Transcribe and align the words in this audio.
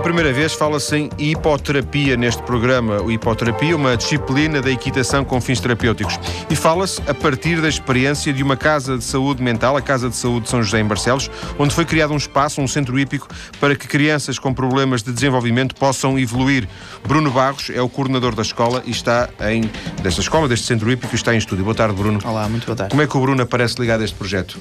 Pela 0.00 0.14
primeira 0.14 0.32
vez 0.32 0.54
fala-se 0.54 0.96
em 0.96 1.10
hipoterapia 1.18 2.16
neste 2.16 2.42
programa. 2.44 3.02
O 3.02 3.12
hipoterapia, 3.12 3.76
uma 3.76 3.98
disciplina 3.98 4.62
da 4.62 4.70
equitação 4.70 5.22
com 5.26 5.38
fins 5.42 5.60
terapêuticos. 5.60 6.18
E 6.48 6.56
fala-se 6.56 7.02
a 7.06 7.12
partir 7.12 7.60
da 7.60 7.68
experiência 7.68 8.32
de 8.32 8.42
uma 8.42 8.56
casa 8.56 8.96
de 8.96 9.04
saúde 9.04 9.42
mental, 9.42 9.76
a 9.76 9.82
Casa 9.82 10.08
de 10.08 10.16
Saúde 10.16 10.44
de 10.44 10.48
São 10.48 10.62
José 10.62 10.80
em 10.80 10.86
Barcelos, 10.86 11.30
onde 11.58 11.74
foi 11.74 11.84
criado 11.84 12.14
um 12.14 12.16
espaço, 12.16 12.62
um 12.62 12.66
centro 12.66 12.98
hípico, 12.98 13.28
para 13.60 13.76
que 13.76 13.86
crianças 13.86 14.38
com 14.38 14.54
problemas 14.54 15.02
de 15.02 15.12
desenvolvimento 15.12 15.74
possam 15.74 16.18
evoluir. 16.18 16.66
Bruno 17.06 17.30
Barros 17.30 17.68
é 17.68 17.82
o 17.82 17.88
coordenador 17.88 18.34
da 18.34 18.42
escola 18.42 18.82
e 18.86 18.92
está 18.92 19.28
em 19.50 19.70
desta 20.02 20.22
escola, 20.22 20.48
deste 20.48 20.64
centro 20.64 20.90
hípico, 20.90 21.14
e 21.14 21.16
está 21.16 21.34
em 21.34 21.38
estúdio. 21.38 21.62
Boa 21.62 21.76
tarde, 21.76 21.94
Bruno. 21.94 22.20
Olá, 22.24 22.48
muito 22.48 22.64
boa 22.64 22.74
tarde. 22.74 22.90
Como 22.90 23.02
é 23.02 23.06
que 23.06 23.16
o 23.18 23.20
Bruno 23.20 23.42
aparece 23.42 23.78
ligado 23.78 24.00
a 24.00 24.04
este 24.04 24.16
projeto? 24.16 24.58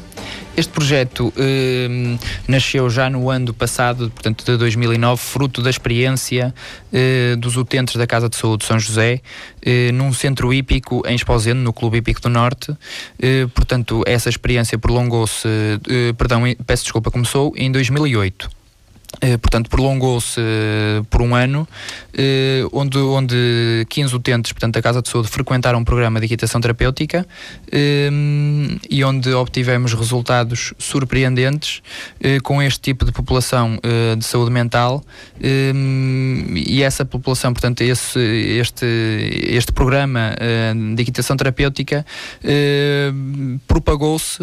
Este 0.57 0.73
projeto 0.73 1.31
eh, 1.37 2.17
nasceu 2.45 2.89
já 2.89 3.09
no 3.09 3.29
ano 3.29 3.53
passado, 3.53 4.11
portanto 4.13 4.43
de 4.43 4.57
2009, 4.57 5.28
fruto 5.29 5.61
da 5.61 5.69
experiência 5.69 6.53
eh, 6.91 7.35
dos 7.37 7.55
utentes 7.55 7.95
da 7.95 8.07
Casa 8.07 8.27
de 8.27 8.35
Saúde 8.35 8.61
de 8.61 8.65
São 8.65 8.79
José, 8.79 9.21
eh, 9.61 9.91
num 9.91 10.11
centro 10.11 10.51
hípico 10.51 11.03
em 11.05 11.15
Esposende, 11.15 11.59
no 11.59 11.71
Clube 11.71 11.99
Hípico 11.99 12.19
do 12.21 12.29
Norte. 12.29 12.75
Eh, 13.21 13.47
portanto, 13.53 14.03
essa 14.07 14.27
experiência 14.27 14.77
prolongou-se, 14.77 15.47
eh, 15.47 16.13
perdão, 16.17 16.41
peço 16.65 16.83
desculpa, 16.83 17.11
começou 17.11 17.53
em 17.55 17.71
2008. 17.71 18.58
Eh, 19.21 19.37
portanto, 19.37 19.69
prolongou-se 19.69 20.39
eh, 20.39 21.01
por 21.09 21.21
um 21.21 21.35
ano, 21.35 21.67
eh, 22.13 22.63
onde, 22.71 22.97
onde 22.97 23.85
15 23.89 24.15
utentes 24.15 24.53
portanto, 24.53 24.75
da 24.75 24.81
Casa 24.81 25.01
de 25.01 25.09
Saúde 25.09 25.27
frequentaram 25.27 25.79
um 25.79 25.83
programa 25.83 26.19
de 26.19 26.25
equitação 26.25 26.61
terapêutica 26.61 27.25
e 28.89 29.03
onde 29.03 29.33
obtivemos 29.33 29.93
resultados 29.93 30.73
surpreendentes 30.77 31.81
com 32.43 32.61
este 32.61 32.79
tipo 32.79 33.05
de 33.05 33.11
população 33.11 33.79
de 34.17 34.25
saúde 34.25 34.51
mental 34.51 35.03
e 35.41 36.81
essa 36.83 37.05
população, 37.05 37.53
portanto, 37.53 37.81
esse, 37.81 38.19
este, 38.19 38.85
este 39.49 39.71
programa 39.71 40.35
de 40.95 41.01
equitação 41.01 41.35
terapêutica 41.37 42.05
propagou-se, 43.67 44.39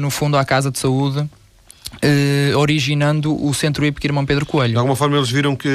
no 0.00 0.10
fundo, 0.10 0.36
à 0.36 0.44
Casa 0.44 0.70
de 0.70 0.78
Saúde 0.78 1.28
Uh, 1.96 2.56
originando 2.56 3.34
o 3.44 3.52
Centro 3.52 3.84
Hípico 3.84 4.06
Irmão 4.06 4.24
Pedro 4.24 4.46
Coelho. 4.46 4.72
De 4.72 4.78
alguma 4.78 4.94
forma 4.94 5.16
eles 5.16 5.30
viram, 5.30 5.56
que, 5.56 5.68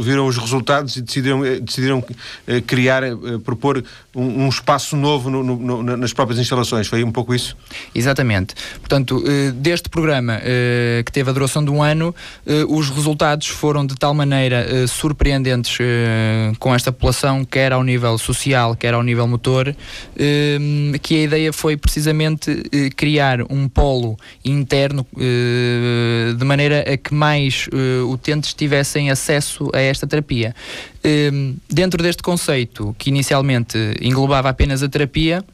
viram 0.00 0.26
os 0.26 0.36
resultados 0.36 0.96
e 0.96 1.00
decidiram, 1.00 1.42
eh, 1.42 1.58
decidiram 1.58 2.00
uh, 2.00 2.62
criar, 2.66 3.02
propor 3.44 3.82
um, 4.14 4.44
um, 4.44 4.48
espaço 4.48 4.94
novo 4.94 5.30
no, 5.30 5.42
no, 5.42 5.82
nas 5.96 6.12
próprias 6.12 6.38
instalações. 6.38 6.86
Foi 6.86 7.02
um 7.02 7.10
pouco 7.10 7.34
isso? 7.34 7.56
Exatamente. 7.94 8.54
Portanto, 8.78 9.22
deste 9.54 9.88
programa 9.88 10.40
que 11.04 11.12
teve 11.12 11.30
a 11.30 11.32
duração 11.32 11.64
de 11.64 11.70
um 11.70 11.82
ano, 11.82 12.14
os 12.68 12.90
resultados 12.90 13.46
foram 13.46 13.86
de 13.86 13.94
tal 13.94 14.12
maneira 14.12 14.86
surpreendentes 14.88 15.78
com 16.58 16.74
esta 16.74 16.90
população, 16.90 17.44
quer 17.44 17.72
ao 17.72 17.84
nível 17.84 18.18
social, 18.18 18.74
quer 18.74 18.94
ao 18.94 19.02
nível 19.02 19.26
motor, 19.28 19.74
que 21.02 21.14
a 21.14 21.22
ideia 21.22 21.52
foi 21.52 21.76
precisamente 21.76 22.62
criar 22.96 23.42
um 23.48 23.68
polo 23.68 24.18
interno 24.44 25.06
de 26.36 26.44
maneira 26.44 26.80
a 26.80 26.96
que 26.96 27.14
mais 27.14 27.68
uh, 27.68 28.10
utentes 28.10 28.54
tivessem 28.54 29.10
acesso 29.10 29.70
a 29.74 29.80
esta 29.80 30.06
terapia. 30.06 30.54
Uh, 31.04 31.56
dentro 31.68 32.02
deste 32.02 32.22
conceito, 32.22 32.94
que 32.98 33.10
inicialmente 33.10 33.78
englobava 34.00 34.48
apenas 34.48 34.82
a 34.82 34.88
terapia, 34.88 35.44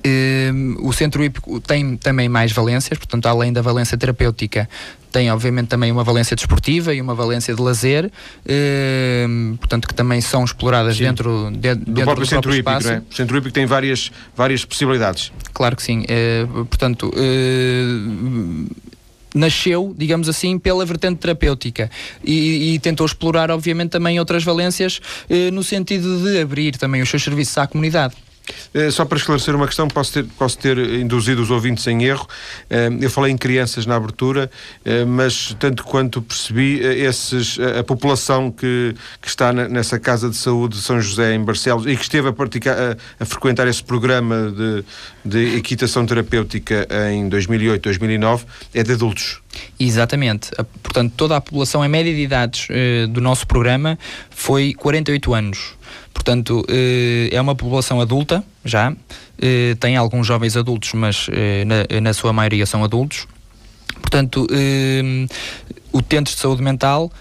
Uh, 0.00 0.88
o 0.88 0.92
centro 0.94 1.22
hípico 1.22 1.60
tem 1.60 1.94
também 1.94 2.26
mais 2.26 2.52
valências, 2.52 2.98
portanto, 2.98 3.26
além 3.26 3.52
da 3.52 3.60
valência 3.60 3.98
terapêutica, 3.98 4.66
tem 5.12 5.30
obviamente 5.30 5.68
também 5.68 5.92
uma 5.92 6.02
valência 6.02 6.34
desportiva 6.34 6.94
e 6.94 7.00
uma 7.02 7.14
valência 7.14 7.54
de 7.54 7.60
lazer, 7.60 8.06
uh, 8.06 9.56
portanto, 9.58 9.86
que 9.86 9.92
também 9.92 10.22
são 10.22 10.42
exploradas 10.42 10.96
sim. 10.96 11.04
dentro, 11.04 11.50
de, 11.50 11.74
do 11.74 11.84
dentro 11.84 12.04
próprio 12.04 12.26
do 12.26 12.30
centro 12.30 12.54
hípico. 12.54 12.88
É? 12.88 13.02
O 13.10 13.14
centro 13.14 13.36
hípico 13.36 13.52
tem 13.52 13.66
várias, 13.66 14.10
várias 14.34 14.64
possibilidades. 14.64 15.32
Claro 15.52 15.76
que 15.76 15.82
sim. 15.82 16.02
Uh, 16.02 16.64
portanto, 16.64 17.12
nasceu, 19.34 19.94
digamos 19.96 20.28
assim, 20.28 20.58
pela 20.58 20.84
vertente 20.84 21.18
terapêutica 21.18 21.90
e, 22.24 22.74
e, 22.74 22.78
tentou 22.78 23.06
explorar, 23.06 23.50
obviamente, 23.50 23.90
também 23.90 24.18
outras 24.18 24.42
valências 24.42 25.00
eh, 25.28 25.50
no 25.50 25.62
sentido 25.62 26.22
de 26.22 26.40
abrir 26.40 26.76
também 26.76 27.02
os 27.02 27.08
seus 27.08 27.22
serviços 27.22 27.56
à 27.58 27.66
comunidade. 27.66 28.14
Eh, 28.72 28.90
só 28.90 29.04
para 29.04 29.18
esclarecer 29.18 29.54
uma 29.54 29.66
questão, 29.66 29.88
posso 29.88 30.12
ter, 30.12 30.24
posso 30.38 30.58
ter 30.58 30.78
induzido 30.78 31.42
os 31.42 31.50
ouvintes 31.50 31.86
em 31.86 32.04
erro. 32.04 32.26
Eh, 32.68 32.88
eu 33.00 33.10
falei 33.10 33.32
em 33.32 33.36
crianças 33.36 33.86
na 33.86 33.96
abertura, 33.96 34.50
eh, 34.84 35.04
mas 35.04 35.54
tanto 35.58 35.84
quanto 35.84 36.22
percebi, 36.22 36.80
esses, 36.80 37.58
a 37.78 37.82
população 37.82 38.50
que, 38.50 38.94
que 39.20 39.28
está 39.28 39.52
nessa 39.52 39.98
Casa 39.98 40.28
de 40.28 40.36
Saúde 40.36 40.76
de 40.76 40.82
São 40.82 41.00
José, 41.00 41.34
em 41.34 41.44
Barcelos, 41.44 41.86
e 41.86 41.96
que 41.96 42.02
esteve 42.02 42.28
a, 42.28 42.32
praticar, 42.32 42.76
a, 42.76 42.96
a 43.18 43.24
frequentar 43.24 43.66
esse 43.66 43.82
programa 43.82 44.52
de, 44.52 44.84
de 45.24 45.56
equitação 45.56 46.06
terapêutica 46.06 46.86
em 47.12 47.28
2008, 47.28 47.82
2009, 47.82 48.44
é 48.74 48.82
de 48.82 48.92
adultos. 48.92 49.40
Exatamente. 49.78 50.50
Portanto, 50.82 51.12
toda 51.16 51.36
a 51.36 51.40
população 51.40 51.84
em 51.84 51.88
média 51.88 52.14
de 52.14 52.20
idades 52.20 52.68
do 53.10 53.20
nosso 53.20 53.46
programa 53.46 53.98
foi 54.30 54.74
48 54.74 55.34
anos. 55.34 55.79
Portanto, 56.12 56.64
eh, 56.68 57.28
é 57.32 57.40
uma 57.40 57.54
população 57.54 58.00
adulta 58.00 58.44
já, 58.64 58.92
eh, 59.40 59.74
tem 59.80 59.96
alguns 59.96 60.26
jovens 60.26 60.56
adultos, 60.56 60.92
mas 60.92 61.26
eh, 61.30 61.64
na, 62.00 62.12
sua 62.12 62.32
maioria 62.32 62.66
são 62.66 62.84
adultos. 62.84 63.26
Portanto, 64.00 64.46
utentes 65.92 66.34
de 66.34 66.40
saúde 66.40 66.62
mental 66.62 67.12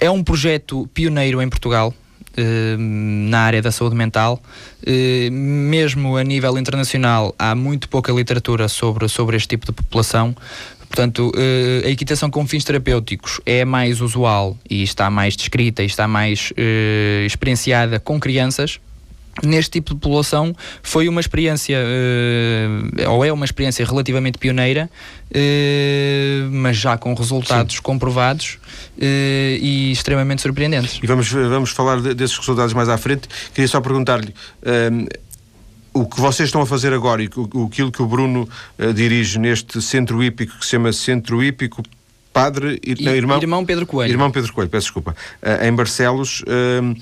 é 0.00 0.10
um 0.10 0.22
projeto 0.22 0.88
pioneiro 0.92 1.40
em 1.40 1.48
Portugal, 1.48 1.94
na 2.78 3.40
área 3.40 3.60
da 3.60 3.70
saúde 3.70 3.94
mental. 3.94 4.40
Mesmo 5.30 6.16
a 6.16 6.24
nível 6.24 6.58
internacional, 6.58 7.34
há 7.38 7.54
muito 7.54 7.88
pouca 7.88 8.10
literatura 8.10 8.68
sobre, 8.68 9.06
sobre 9.08 9.36
este 9.36 9.48
tipo 9.48 9.66
de 9.66 9.72
população. 9.72 10.34
Portanto, 10.88 11.30
uh, 11.34 11.86
a 11.86 11.90
equitação 11.90 12.30
com 12.30 12.46
fins 12.46 12.64
terapêuticos 12.64 13.40
é 13.44 13.64
mais 13.64 14.00
usual 14.00 14.56
e 14.68 14.82
está 14.82 15.10
mais 15.10 15.36
descrita 15.36 15.82
e 15.82 15.86
está 15.86 16.08
mais 16.08 16.50
uh, 16.52 17.26
experienciada 17.26 18.00
com 18.00 18.18
crianças. 18.18 18.80
Neste 19.40 19.72
tipo 19.72 19.94
de 19.94 20.00
população 20.00 20.52
foi 20.82 21.08
uma 21.08 21.20
experiência, 21.20 21.78
uh, 21.78 23.10
ou 23.10 23.24
é 23.24 23.32
uma 23.32 23.44
experiência 23.44 23.86
relativamente 23.86 24.36
pioneira, 24.36 24.90
mas 26.50 26.76
já 26.76 26.96
com 26.96 27.14
resultados 27.14 27.76
Sim. 27.76 27.82
comprovados 27.82 28.58
e 28.98 29.92
extremamente 29.92 30.42
surpreendentes. 30.42 30.98
E 31.00 31.06
vamos, 31.06 31.30
vamos 31.30 31.70
falar 31.70 32.00
desses 32.00 32.36
resultados 32.36 32.74
mais 32.74 32.88
à 32.88 32.98
frente. 32.98 33.28
Queria 33.54 33.68
só 33.68 33.80
perguntar-lhe 33.80 34.34
o 36.00 36.06
que 36.06 36.20
vocês 36.20 36.48
estão 36.48 36.60
a 36.60 36.66
fazer 36.66 36.92
agora 36.92 37.22
e 37.22 37.28
o, 37.36 37.66
aquilo 37.66 37.90
que 37.90 38.02
o 38.02 38.06
Bruno 38.06 38.48
uh, 38.78 38.92
dirige 38.92 39.38
neste 39.38 39.80
centro 39.82 40.22
hípico 40.22 40.58
que 40.58 40.64
se 40.64 40.72
chama 40.72 40.92
Centro 40.92 41.42
Hípico 41.42 41.82
Padre 42.32 42.80
e, 42.84 43.02
não, 43.02 43.14
irmão, 43.14 43.38
irmão 43.40 43.64
Pedro 43.64 43.86
Coelho. 43.86 44.12
Irmão 44.12 44.30
Pedro 44.30 44.52
Coelho, 44.52 44.70
peço 44.70 44.86
desculpa. 44.86 45.16
Uh, 45.42 45.66
em 45.66 45.74
Barcelos 45.74 46.42
uh, 46.42 46.96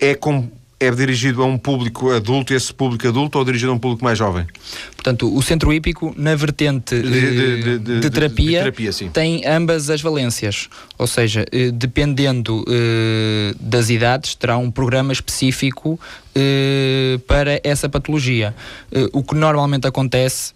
é 0.00 0.14
com 0.14 0.48
é 0.78 0.90
dirigido 0.90 1.42
a 1.42 1.46
um 1.46 1.56
público 1.56 2.10
adulto, 2.10 2.52
esse 2.52 2.72
público 2.72 3.08
adulto, 3.08 3.38
ou 3.38 3.44
dirigido 3.44 3.72
a 3.72 3.74
um 3.74 3.78
público 3.78 4.04
mais 4.04 4.18
jovem? 4.18 4.46
Portanto, 4.94 5.34
o 5.34 5.42
centro 5.42 5.72
hípico, 5.72 6.14
na 6.16 6.34
vertente 6.34 7.00
de, 7.00 7.62
de, 7.62 7.78
de, 7.78 8.00
de 8.00 8.10
terapia, 8.10 8.58
terapia 8.60 8.90
tem 9.12 9.46
ambas 9.46 9.88
as 9.88 10.02
valências. 10.02 10.68
Ou 10.98 11.06
seja, 11.06 11.46
eh, 11.50 11.70
dependendo 11.70 12.64
eh, 12.68 13.54
das 13.58 13.88
idades, 13.88 14.34
terá 14.34 14.58
um 14.58 14.70
programa 14.70 15.12
específico 15.12 15.98
eh, 16.34 17.18
para 17.26 17.60
essa 17.64 17.88
patologia. 17.88 18.54
o 19.12 19.22
que 19.22 19.34
normalmente 19.34 19.86
acontece 19.86 20.54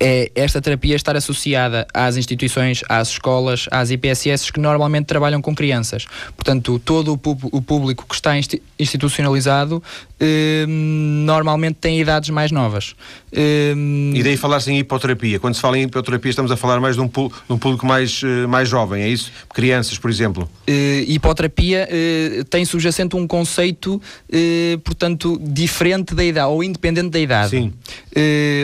é 0.00 0.30
esta 0.34 0.60
terapia 0.60 0.96
estar 0.96 1.16
associada 1.16 1.86
às 1.92 2.16
instituições, 2.16 2.82
às 2.88 3.08
escolas, 3.08 3.66
às 3.70 3.90
IPSS 3.90 4.52
que 4.52 4.60
normalmente 4.60 5.06
trabalham 5.06 5.40
com 5.42 5.54
crianças. 5.54 6.06
Portanto, 6.36 6.78
todo 6.78 7.12
o, 7.12 7.62
público 7.62 8.06
que 8.08 8.14
está 8.14 8.32
institucionalizado 8.78 9.82
eh, 10.18 10.64
normalmente 10.66 11.76
tem 11.76 12.00
idades 12.00 12.30
mais 12.30 12.50
novas. 12.50 12.94
Eh, 13.32 13.74
e 14.14 14.22
daí 14.22 14.36
falar-se 14.36 14.70
em 14.70 14.78
hipoterapia. 14.78 15.38
Quando 15.38 15.54
se 15.54 15.60
fala 15.60 15.78
em 15.78 15.82
hipoterapia, 15.82 16.30
estamos 16.30 16.50
a 16.50 16.56
falar 16.56 16.80
mais 16.80 16.96
de 16.96 17.02
um, 17.02 17.06
de 17.06 17.30
um 17.50 17.58
público 17.58 17.86
mais, 17.86 18.22
eh, 18.24 18.46
mais 18.46 18.68
jovem, 18.68 19.02
é 19.02 19.08
isso? 19.08 19.30
Crianças, 19.52 19.98
por 19.98 20.10
exemplo. 20.10 20.48
Eh, 20.66 21.04
hipoterapia 21.08 21.88
eh, 21.90 22.44
tem 22.48 22.64
subjacente 22.64 23.16
um 23.16 23.26
conceito, 23.26 24.00
eh, 24.30 24.78
portanto, 24.82 25.38
diferente 25.42 26.14
da 26.14 26.24
idade, 26.24 26.48
ou 26.48 26.64
independente 26.64 27.10
da 27.10 27.18
idade. 27.18 27.50
Sim. 27.50 27.72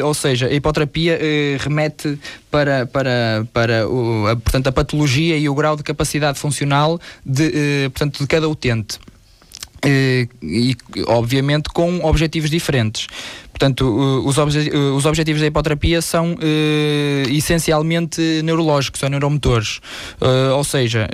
ou 0.02 0.14
seja, 0.14 0.46
a 0.46 0.52
hipoterapia 0.52 1.09
eh, 1.20 1.56
remete 1.58 2.18
para, 2.50 2.86
para, 2.86 3.46
para 3.52 3.88
o, 3.88 4.26
a, 4.26 4.36
portanto, 4.36 4.66
a 4.66 4.72
patologia 4.72 5.36
e 5.36 5.48
o 5.48 5.54
grau 5.54 5.76
de 5.76 5.82
capacidade 5.82 6.38
funcional 6.38 7.00
de, 7.24 7.52
eh, 7.54 7.88
portanto, 7.88 8.20
de 8.20 8.26
cada 8.26 8.48
utente. 8.48 8.98
e, 10.42 10.76
obviamente 11.06 11.70
com 11.70 12.04
objetivos 12.04 12.50
diferentes. 12.50 13.06
Portanto, 13.50 13.84
os, 14.24 14.38
obje 14.38 14.70
os 14.70 15.04
objetivos 15.04 15.40
da 15.40 15.46
hipoterapia 15.46 16.00
são 16.00 16.36
essencialmente 17.30 18.20
neurológicos 18.42 19.02
ou 19.02 19.10
neuromotores. 19.10 19.80
Uh, 20.20 20.54
ou 20.56 20.64
seja, 20.64 21.08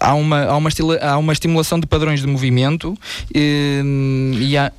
há, 0.00 0.14
uma, 0.14 0.44
há, 0.44 0.56
uma 0.56 0.70
há 1.00 1.18
uma 1.18 1.32
estimulação 1.32 1.80
de 1.80 1.86
padrões 1.86 2.20
de 2.20 2.28
movimento 2.28 2.96
e 3.34 4.56
há. 4.56 4.72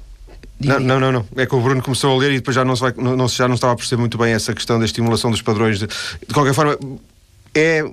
Não, 0.64 0.80
não, 0.80 1.00
não, 1.00 1.12
não, 1.12 1.26
É 1.36 1.46
que 1.46 1.56
o 1.56 1.62
Bruno 1.62 1.82
começou 1.82 2.16
a 2.16 2.20
ler 2.20 2.32
e 2.32 2.36
depois 2.36 2.56
já 2.56 2.64
não, 2.64 2.76
se 2.76 2.82
vai, 2.82 2.94
não, 2.96 3.28
já 3.28 3.48
não 3.48 3.56
estava 3.56 3.74
a 3.74 3.76
perceber 3.76 4.00
muito 4.00 4.18
bem 4.18 4.34
essa 4.34 4.54
questão 4.54 4.80
da 4.80 4.86
estimulação 4.86 5.32
dos 5.32 5.42
padrões. 5.42 5.80
De, 5.80 5.88
de 5.88 6.34
qualquer 6.34 6.54
forma, 6.54 6.78
é 7.54 7.84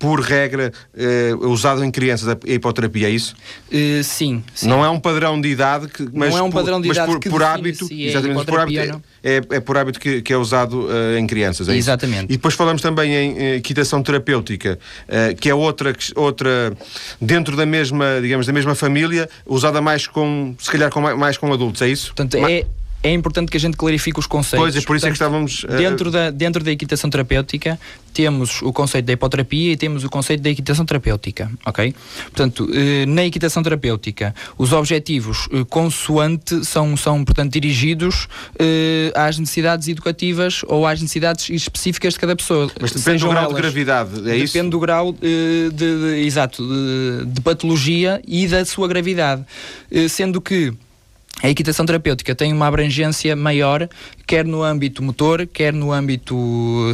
por 0.00 0.18
regra, 0.22 0.72
eh, 0.96 1.34
usado 1.40 1.84
em 1.84 1.90
crianças 1.90 2.26
a 2.26 2.38
hipoterapia, 2.46 3.06
é 3.06 3.10
isso? 3.10 3.36
Uh, 3.70 4.02
sim, 4.02 4.42
sim, 4.54 4.66
Não 4.66 4.82
é 4.82 4.88
um 4.88 4.98
padrão 4.98 5.38
de 5.38 5.46
idade, 5.46 5.88
que, 5.88 6.08
mas, 6.14 6.30
não 6.30 6.38
é 6.38 6.42
um 6.42 6.50
padrão 6.50 6.80
de 6.80 6.88
idade 6.88 7.06
por, 7.06 7.20
que 7.20 7.28
por 7.28 7.42
hábito, 7.42 7.86
é 7.90 7.94
exatamente, 8.04 8.46
por 8.46 8.60
hábito 8.60 9.02
é, 9.22 9.36
é, 9.36 9.36
é, 9.36 9.60
por 9.60 9.76
hábito 9.76 10.00
que, 10.00 10.22
que 10.22 10.32
é 10.32 10.38
usado 10.38 10.86
uh, 10.86 11.18
em 11.18 11.26
crianças, 11.26 11.68
é 11.68 11.76
Exatamente. 11.76 12.20
Isso? 12.24 12.32
E 12.32 12.36
depois 12.38 12.54
falamos 12.54 12.80
também 12.80 13.12
em, 13.12 13.38
em 13.38 13.54
equitação 13.56 14.02
terapêutica, 14.02 14.78
uh, 15.06 15.36
que 15.36 15.50
é 15.50 15.54
outra, 15.54 15.94
outra, 16.16 16.72
dentro 17.20 17.54
da 17.54 17.66
mesma, 17.66 18.20
digamos, 18.22 18.46
da 18.46 18.54
mesma 18.54 18.74
família, 18.74 19.28
usada 19.44 19.82
mais 19.82 20.06
com, 20.06 20.54
se 20.58 20.70
calhar 20.70 20.90
com, 20.90 21.02
mais 21.14 21.36
com 21.36 21.52
adultos, 21.52 21.82
é 21.82 21.88
isso? 21.88 22.14
Portanto, 22.14 22.38
é, 22.38 22.64
é 23.02 23.12
importante 23.12 23.50
que 23.50 23.56
a 23.56 23.60
gente 23.60 23.76
clarifique 23.76 24.18
os 24.18 24.26
conceitos. 24.26 24.62
Pois, 24.62 24.76
é 24.76 24.80
por 24.86 24.96
isso 24.96 25.06
Portanto, 25.06 25.06
é 25.06 25.10
que 25.10 25.14
estávamos. 25.14 25.64
Uh... 25.64 25.76
Dentro, 25.78 26.10
da, 26.10 26.30
dentro 26.30 26.62
da 26.62 26.70
equitação 26.70 27.08
terapêutica, 27.08 27.78
temos 28.12 28.60
o 28.62 28.72
conceito 28.72 29.06
da 29.06 29.12
hipoterapia 29.12 29.72
e 29.72 29.76
temos 29.76 30.04
o 30.04 30.10
conceito 30.10 30.42
da 30.42 30.50
equitação 30.50 30.84
terapêutica, 30.84 31.50
ok? 31.64 31.94
Portanto, 32.24 32.64
uh, 32.64 33.06
na 33.06 33.24
equitação 33.24 33.62
terapêutica, 33.62 34.34
os 34.58 34.72
objetivos 34.72 35.46
uh, 35.46 35.64
consoante 35.64 36.64
são, 36.64 36.96
são, 36.96 37.24
portanto, 37.24 37.52
dirigidos 37.52 38.28
às 39.14 39.38
necessidades 39.38 39.88
educativas 39.88 40.62
ou 40.66 40.86
às 40.86 41.00
necessidades 41.00 41.48
específicas 41.48 42.14
de 42.14 42.20
cada 42.20 42.36
pessoa. 42.36 42.70
Mas 42.80 42.92
depende 42.92 43.24
do 43.24 43.30
grau 43.30 43.44
elas, 43.44 43.54
de 43.54 43.62
gravidade, 43.62 44.10
é 44.10 44.14
depende 44.16 44.44
isso? 44.44 44.52
Depende 44.52 44.70
do 44.70 44.80
grau, 44.80 45.12
de, 45.12 45.70
de, 45.72 46.24
exato, 46.24 46.62
de, 46.62 47.26
de 47.26 47.40
patologia 47.40 48.20
e 48.26 48.46
da 48.46 48.64
sua 48.64 48.86
gravidade. 48.88 49.44
sendo 50.08 50.40
que 50.40 50.74
a 51.42 51.48
equitação 51.48 51.86
terapêutica 51.86 52.34
tem 52.34 52.52
uma 52.52 52.66
abrangência 52.66 53.34
maior, 53.34 53.88
quer 54.26 54.44
no 54.44 54.62
âmbito 54.62 55.02
motor, 55.02 55.46
quer 55.46 55.72
no 55.72 55.92
âmbito 55.92 56.36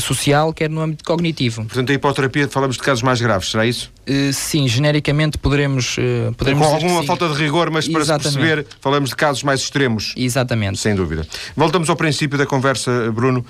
social, 0.00 0.52
quer 0.52 0.70
no 0.70 0.80
âmbito 0.80 1.04
cognitivo. 1.04 1.64
Portanto, 1.64 1.90
a 1.90 1.94
hipoterapia 1.94 2.48
falamos 2.48 2.76
de 2.76 2.82
casos 2.82 3.02
mais 3.02 3.20
graves, 3.20 3.50
será 3.50 3.66
isso? 3.66 3.92
Uh, 4.08 4.32
sim, 4.32 4.68
genericamente 4.68 5.36
poderemos. 5.36 5.96
Uh, 5.98 6.32
poderemos 6.36 6.66
Com 6.66 6.74
alguma 6.74 7.02
falta 7.02 7.28
de 7.28 7.34
rigor, 7.34 7.70
mas 7.70 7.88
para 7.88 8.00
Exatamente. 8.00 8.32
se 8.32 8.38
perceber, 8.38 8.66
falamos 8.80 9.10
de 9.10 9.16
casos 9.16 9.42
mais 9.42 9.60
extremos. 9.60 10.14
Exatamente. 10.16 10.78
Sem 10.78 10.94
dúvida. 10.94 11.26
Voltamos 11.56 11.90
ao 11.90 11.96
princípio 11.96 12.38
da 12.38 12.46
conversa, 12.46 13.10
Bruno. 13.12 13.44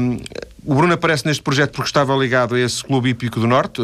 Um, 0.00 0.18
o 0.66 0.74
Bruno 0.74 0.94
aparece 0.94 1.26
neste 1.26 1.42
projeto 1.42 1.72
porque 1.72 1.88
estava 1.88 2.14
ligado 2.16 2.54
a 2.54 2.60
esse 2.60 2.82
Clube 2.82 3.10
Hípico 3.10 3.38
do 3.38 3.46
Norte, 3.46 3.82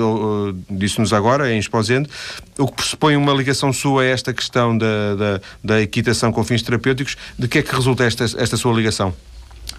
disse-nos 0.71 1.13
agora, 1.13 1.53
em 1.53 1.59
Esposende, 1.59 2.09
o 2.59 2.67
que 2.67 2.73
pressupõe 2.73 3.17
uma 3.17 3.35
ligação 3.35 3.71
sua 3.71 4.03
a 4.03 4.07
esta 4.07 4.33
questão 4.33 4.77
da, 4.77 5.15
da, 5.15 5.41
da 5.63 5.83
equitação 5.83 6.33
com 6.33 6.43
fins 6.43 6.63
terapêuticos. 6.63 7.17
De 7.39 7.47
que 7.49 7.59
é 7.59 7.63
que 7.63 7.75
resulta 7.75 8.05
esta, 8.05 8.25
esta 8.25 8.57
sua 8.57 8.73
ligação? 8.73 9.15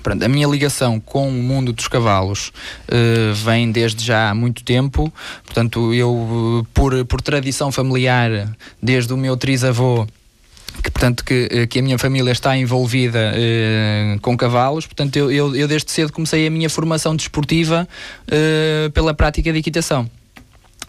Pronto, 0.01 0.23
a 0.23 0.27
minha 0.27 0.47
ligação 0.47 0.99
com 0.99 1.29
o 1.29 1.31
mundo 1.31 1.71
dos 1.71 1.87
cavalos 1.87 2.51
uh, 2.89 3.33
vem 3.33 3.71
desde 3.71 4.03
já 4.03 4.29
há 4.29 4.35
muito 4.35 4.63
tempo. 4.63 5.11
Portanto, 5.45 5.93
eu, 5.93 6.65
por, 6.73 7.05
por 7.05 7.21
tradição 7.21 7.71
familiar, 7.71 8.49
desde 8.81 9.13
o 9.13 9.17
meu 9.17 9.37
trisavô, 9.37 10.07
que 10.83 10.89
portanto 10.89 11.23
que, 11.23 11.49
eh, 11.51 11.67
que 11.67 11.79
a 11.79 11.81
minha 11.81 11.97
família 11.97 12.31
está 12.31 12.55
envolvida 12.55 13.33
uh, 13.33 14.19
com 14.21 14.37
cavalos, 14.37 14.85
portanto 14.85 15.15
eu, 15.17 15.31
eu, 15.31 15.55
eu, 15.55 15.67
desde 15.67 15.91
cedo 15.91 16.13
comecei 16.13 16.47
a 16.47 16.49
minha 16.49 16.69
formação 16.69 17.15
desportiva 17.15 17.87
uh, 18.27 18.89
pela 18.91 19.13
prática 19.13 19.51
de 19.51 19.59
equitação. 19.59 20.09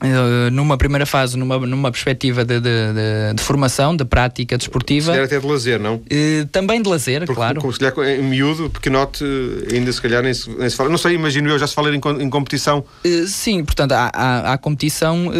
Uh, 0.03 0.51
numa 0.51 0.77
primeira 0.77 1.07
fase, 1.07 1.39
numa, 1.39 1.59
numa 1.61 1.91
perspectiva 1.93 2.45
de, 2.45 2.59
de, 2.59 2.61
de, 2.61 3.35
de 3.37 3.43
formação, 3.43 3.95
de 3.95 4.05
prática 4.05 4.59
desportiva. 4.59 5.07
Se 5.07 5.11
calhar 5.11 5.25
até 5.25 5.39
de 5.39 5.47
lazer, 5.47 5.79
não? 5.79 5.97
Uh, 5.97 6.47
também 6.51 6.83
de 6.83 6.89
lazer, 6.89 7.21
Porque, 7.21 7.35
claro. 7.35 7.61
Como 7.61 7.73
se 7.73 7.79
calhar 7.79 8.19
em 8.19 8.23
miúdo, 8.23 8.69
pequenote, 8.69 9.25
ainda 9.73 9.93
se 9.93 10.03
calhar 10.03 10.23
nem 10.23 10.35
se, 10.35 10.51
nem 10.51 10.69
se 10.69 10.77
fala. 10.77 10.89
Não 10.89 10.99
sei, 10.99 11.15
imagino 11.15 11.49
eu, 11.49 11.59
já 11.59 11.67
se 11.67 11.75
fala 11.75 11.95
em, 11.95 12.01
em 12.21 12.29
competição. 12.29 12.85
Uh, 13.05 13.27
sim, 13.29 13.65
portanto, 13.65 13.93
há, 13.93 14.11
há, 14.13 14.53
há 14.53 14.59
competição 14.59 15.31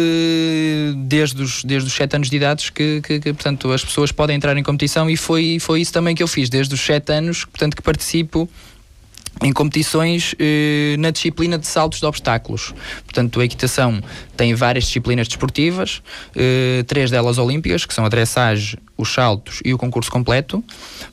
desde, 1.05 1.41
os, 1.41 1.63
desde 1.63 1.87
os 1.87 1.93
7 1.93 2.15
anos 2.15 2.29
de 2.29 2.37
idade 2.37 2.71
que, 2.71 3.01
que, 3.01 3.19
que, 3.19 3.33
portanto, 3.33 3.71
as 3.71 3.83
pessoas 3.83 4.11
podem 4.11 4.35
entrar 4.35 4.55
em 4.55 4.63
competição 4.63 5.09
e 5.09 5.17
foi, 5.17 5.57
foi 5.59 5.81
isso 5.81 5.91
também 5.91 6.15
que 6.15 6.23
eu 6.23 6.27
fiz, 6.27 6.49
desde 6.49 6.73
os 6.73 6.81
7 6.81 7.11
anos, 7.11 7.45
portanto, 7.45 7.75
que 7.75 7.81
participo 7.81 8.49
em 9.41 9.51
competições 9.51 10.35
eh, 10.39 10.95
na 10.99 11.11
disciplina 11.11 11.57
de 11.57 11.67
saltos 11.67 11.99
de 11.99 12.05
obstáculos. 12.05 12.73
Portanto, 13.03 13.39
a 13.39 13.45
equitação 13.45 14.01
tem 14.37 14.53
várias 14.53 14.85
disciplinas 14.85 15.27
desportivas, 15.27 16.01
eh, 16.35 16.83
três 16.87 17.09
delas 17.11 17.37
olímpicas, 17.37 17.85
que 17.85 17.93
são 17.93 18.05
a 18.05 18.09
dressage, 18.09 18.77
os 18.97 19.11
saltos 19.11 19.59
e 19.65 19.73
o 19.73 19.77
concurso 19.77 20.11
completo. 20.11 20.63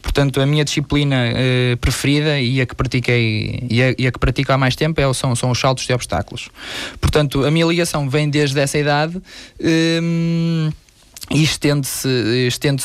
Portanto, 0.02 0.40
a 0.40 0.46
minha 0.46 0.64
disciplina 0.64 1.16
eh, 1.34 1.76
preferida 1.80 2.38
e 2.40 2.60
a 2.60 2.66
que 2.66 2.74
pratiquei 2.74 3.66
e 3.68 3.82
a, 3.82 3.94
e 3.98 4.06
a, 4.06 4.12
que 4.12 4.18
pratico 4.18 4.52
há 4.52 4.58
mais 4.58 4.76
tempo 4.76 5.00
é, 5.00 5.12
são, 5.14 5.34
são 5.34 5.50
os 5.50 5.58
saltos 5.58 5.86
de 5.86 5.92
obstáculos. 5.92 6.50
Portanto, 7.00 7.44
a 7.44 7.50
minha 7.50 7.66
ligação 7.66 8.08
vem 8.08 8.28
desde 8.28 8.60
essa 8.60 8.78
idade. 8.78 9.20
Eh, 9.58 10.70
e 11.32 11.42
estende-se 11.42 12.08
estende 12.46 12.82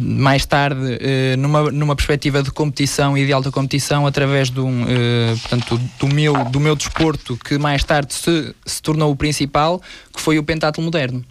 mais 0.00 0.44
tarde 0.44 0.98
eh, 1.00 1.36
numa, 1.36 1.70
numa 1.70 1.96
perspectiva 1.96 2.42
de 2.42 2.50
competição 2.50 3.16
e 3.16 3.24
de 3.24 3.32
alta 3.32 3.50
competição 3.50 4.06
através 4.06 4.50
de 4.50 4.60
um, 4.60 4.84
eh, 4.86 5.34
portanto, 5.40 5.80
do 5.98 6.06
meu, 6.06 6.44
do 6.44 6.60
meu 6.60 6.76
desporto 6.76 7.36
que 7.36 7.56
mais 7.56 7.82
tarde 7.82 8.12
se, 8.12 8.54
se 8.64 8.82
tornou 8.82 9.10
o 9.10 9.16
principal, 9.16 9.80
que 10.12 10.20
foi 10.20 10.38
o 10.38 10.44
pentatlo 10.44 10.84
moderno 10.84 11.24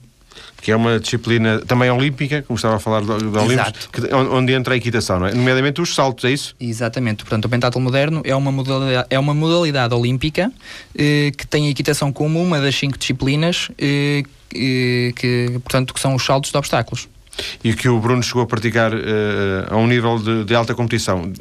que 0.66 0.72
é 0.72 0.76
uma 0.76 1.00
disciplina 1.00 1.60
também 1.60 1.92
olímpica, 1.92 2.42
como 2.42 2.56
estava 2.56 2.78
a 2.78 2.80
falar 2.80 3.02
do 3.02 3.14
Olímpicos, 3.14 4.12
onde 4.32 4.52
entra 4.52 4.74
a 4.74 4.78
equitação, 4.78 5.20
não 5.20 5.28
é? 5.28 5.32
Nomeadamente 5.32 5.80
os 5.80 5.94
saltos, 5.94 6.26
é 6.26 6.32
isso? 6.32 6.56
Exatamente. 6.60 7.24
Portanto, 7.24 7.46
o 7.46 7.50
pentatlo 7.50 7.80
moderno 7.80 8.24
é 8.26 8.36
uma 8.36 8.52
modalidade, 8.52 9.08
é 9.12 9.20
uma 9.20 9.36
modalidade 9.36 9.94
olímpica 9.94 10.52
eh, 10.98 11.32
que 11.38 11.46
tem 11.46 11.68
a 11.68 11.70
equitação 11.70 12.12
como 12.12 12.42
uma 12.42 12.60
das 12.60 12.74
cinco 12.74 12.98
disciplinas 12.98 13.70
eh, 13.78 14.24
que, 14.50 15.52
portanto, 15.64 15.94
que 15.94 16.00
são 16.00 16.16
os 16.16 16.26
saltos 16.26 16.50
de 16.50 16.58
obstáculos. 16.58 17.08
E 17.64 17.72
que 17.76 17.88
o 17.88 18.00
Bruno 18.00 18.24
chegou 18.24 18.42
a 18.42 18.48
praticar 18.48 18.92
uh, 18.92 18.98
a 19.70 19.76
um 19.78 19.86
nível 19.86 20.18
de, 20.18 20.46
de 20.46 20.56
alta 20.56 20.74
competição. 20.74 21.32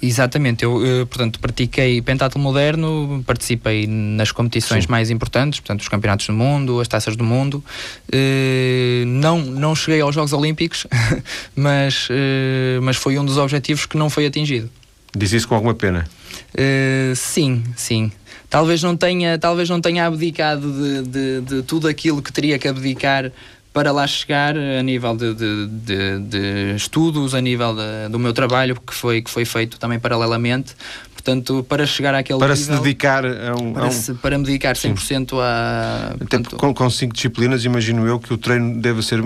Exatamente, 0.00 0.64
eu, 0.64 0.84
eu, 0.84 1.06
portanto 1.06 1.40
pratiquei 1.40 2.00
pentatlo 2.00 2.40
moderno, 2.40 3.22
participei 3.26 3.86
nas 3.86 4.30
competições 4.30 4.84
Sim. 4.84 4.90
mais 4.90 5.10
importantes, 5.10 5.58
portanto 5.58 5.80
os 5.80 5.88
campeonatos 5.88 6.26
do 6.26 6.32
mundo, 6.32 6.80
as 6.80 6.86
taças 6.86 7.16
do 7.16 7.24
mundo. 7.24 7.62
Uh, 8.06 9.04
não, 9.06 9.40
não 9.40 9.74
cheguei 9.74 10.00
aos 10.00 10.14
Jogos 10.14 10.32
Olímpicos, 10.32 10.86
mas, 11.54 12.08
uh, 12.08 12.80
mas 12.82 12.96
foi 12.96 13.18
um 13.18 13.24
dos 13.24 13.38
objetivos 13.38 13.86
que 13.86 13.96
não 13.96 14.08
foi 14.08 14.26
atingido. 14.26 14.70
Diz 15.16 15.32
isso 15.32 15.48
com 15.48 15.54
alguma 15.54 15.74
pena? 15.74 16.06
Uh, 16.54 17.16
sim, 17.16 17.64
sim. 17.76 18.12
Talvez 18.48 18.82
não 18.82 18.96
tenha, 18.96 19.38
talvez 19.38 19.68
não 19.68 19.80
tenha 19.80 20.06
abdicado 20.06 20.72
de, 20.72 21.02
de, 21.02 21.40
de 21.40 21.62
tudo 21.62 21.88
aquilo 21.88 22.22
que 22.22 22.32
teria 22.32 22.58
que 22.58 22.66
abdicar 22.66 23.30
para 23.78 23.92
lá 23.92 24.08
chegar 24.08 24.56
a 24.58 24.82
nível 24.82 25.16
de, 25.16 25.34
de, 25.34 25.66
de, 25.68 26.18
de 26.18 26.74
estudos, 26.74 27.32
a 27.32 27.40
nível 27.40 27.76
do 28.10 28.18
meu 28.18 28.32
trabalho 28.32 28.74
que 28.74 28.92
foi, 28.92 29.22
que 29.22 29.30
foi 29.30 29.44
feito 29.44 29.78
também 29.78 30.00
paralelamente. 30.00 30.74
Portanto, 31.14 31.64
para 31.68 31.86
chegar 31.86 32.12
àquele 32.12 32.40
Para 32.40 32.56
nível, 32.56 32.74
se 32.74 32.82
dedicar 32.82 33.24
a 33.24 33.54
um... 33.54 33.72
Para, 33.72 33.84
a 33.84 33.86
um... 33.86 33.92
Se, 33.92 34.14
para 34.14 34.36
me 34.36 34.44
dedicar 34.44 34.74
100% 34.74 34.98
Sim. 34.98 35.26
a... 35.40 36.12
Portanto, 36.18 36.56
com, 36.56 36.74
com 36.74 36.90
cinco 36.90 37.14
disciplinas, 37.14 37.64
imagino 37.64 38.04
eu 38.04 38.18
que 38.18 38.34
o 38.34 38.36
treino 38.36 38.82
deve 38.82 39.00
ser 39.00 39.22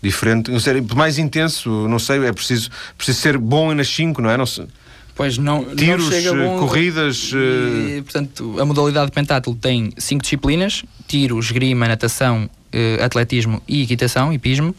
diferente, 0.00 0.52
mais 0.94 1.18
intenso, 1.18 1.88
não 1.88 1.98
sei, 1.98 2.24
é 2.24 2.32
preciso, 2.32 2.70
preciso 2.96 3.18
ser 3.18 3.38
bom 3.38 3.74
nas 3.74 3.88
cinco, 3.88 4.22
não 4.22 4.30
é? 4.30 4.36
Não 4.36 4.46
sei. 4.46 4.68
Pois 5.16 5.36
não, 5.36 5.64
Tiros, 5.74 6.04
não 6.04 6.12
chega 6.12 6.32
bom, 6.32 6.60
corridas. 6.60 7.32
E, 7.34 7.98
eh, 7.98 8.02
portanto, 8.02 8.54
a 8.60 8.64
modalidade 8.64 9.06
de 9.06 9.12
pentatlo 9.12 9.52
tem 9.56 9.90
cinco 9.98 10.22
disciplinas: 10.22 10.84
tiro, 11.08 11.40
esgrima, 11.40 11.88
natação, 11.88 12.48
atletismo 13.02 13.62
e 13.66 13.82
equitação, 13.82 14.32
hipismo. 14.32 14.74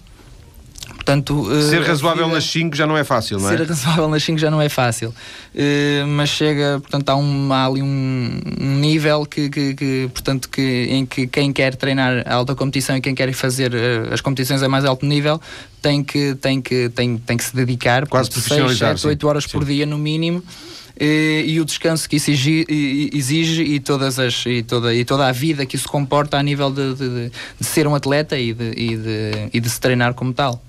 Portanto, 1.01 1.41
uh, 1.41 1.69
ser 1.69 1.81
razoável 1.81 2.27
nas 2.27 2.43
5 2.43 2.75
já 2.75 2.85
não 2.85 2.95
é 2.95 3.03
fácil, 3.03 3.39
não 3.39 3.49
é? 3.49 3.57
Ser 3.57 3.67
razoável 3.67 4.07
nas 4.07 4.23
5 4.23 4.37
já 4.37 4.51
não 4.51 4.61
é 4.61 4.69
fácil. 4.69 5.09
Uh, 5.09 6.07
mas 6.07 6.29
chega, 6.29 6.79
portanto, 6.79 7.09
há, 7.09 7.15
um, 7.15 7.51
há 7.51 7.65
ali 7.65 7.81
um, 7.81 8.39
nível 8.79 9.25
que, 9.25 9.49
que, 9.49 9.73
que, 9.73 10.09
portanto, 10.13 10.47
que, 10.47 10.87
em 10.89 11.05
que 11.05 11.25
quem 11.27 11.51
quer 11.51 11.75
treinar 11.75 12.23
a 12.25 12.35
alta 12.35 12.53
competição 12.53 12.95
e 12.95 13.01
quem 13.01 13.15
quer 13.15 13.31
fazer 13.33 13.71
as 14.11 14.21
competições 14.21 14.61
a 14.61 14.69
mais 14.69 14.85
alto 14.85 15.05
nível 15.05 15.41
tem 15.81 16.03
que, 16.03 16.35
tem 16.35 16.61
que, 16.61 16.89
tem, 16.89 17.17
tem 17.17 17.37
que 17.37 17.43
se 17.43 17.55
dedicar 17.55 18.07
quase 18.07 18.31
6, 18.31 18.77
7, 18.77 19.07
8 19.07 19.27
horas 19.27 19.43
sim. 19.45 19.51
por 19.51 19.65
dia 19.65 19.85
no 19.85 19.97
mínimo 19.97 20.43
e, 21.01 21.45
e 21.47 21.59
o 21.59 21.65
descanso 21.65 22.07
que 22.07 22.17
isso 22.17 22.29
exige, 22.29 22.65
exige, 23.11 23.63
e, 23.63 23.79
todas 23.79 24.19
as, 24.19 24.45
e, 24.45 24.61
toda, 24.61 24.93
e 24.93 25.03
toda 25.03 25.27
a 25.27 25.31
vida 25.31 25.65
que 25.65 25.75
isso 25.75 25.89
comporta 25.89 26.37
a 26.37 26.43
nível 26.43 26.69
de, 26.69 26.93
de, 26.93 27.31
de 27.59 27.65
ser 27.65 27.87
um 27.87 27.95
atleta 27.95 28.37
e 28.37 28.53
de, 28.53 28.71
e, 28.77 28.95
de, 28.95 29.31
e 29.51 29.59
de 29.59 29.67
se 29.67 29.81
treinar 29.81 30.13
como 30.13 30.31
tal. 30.31 30.63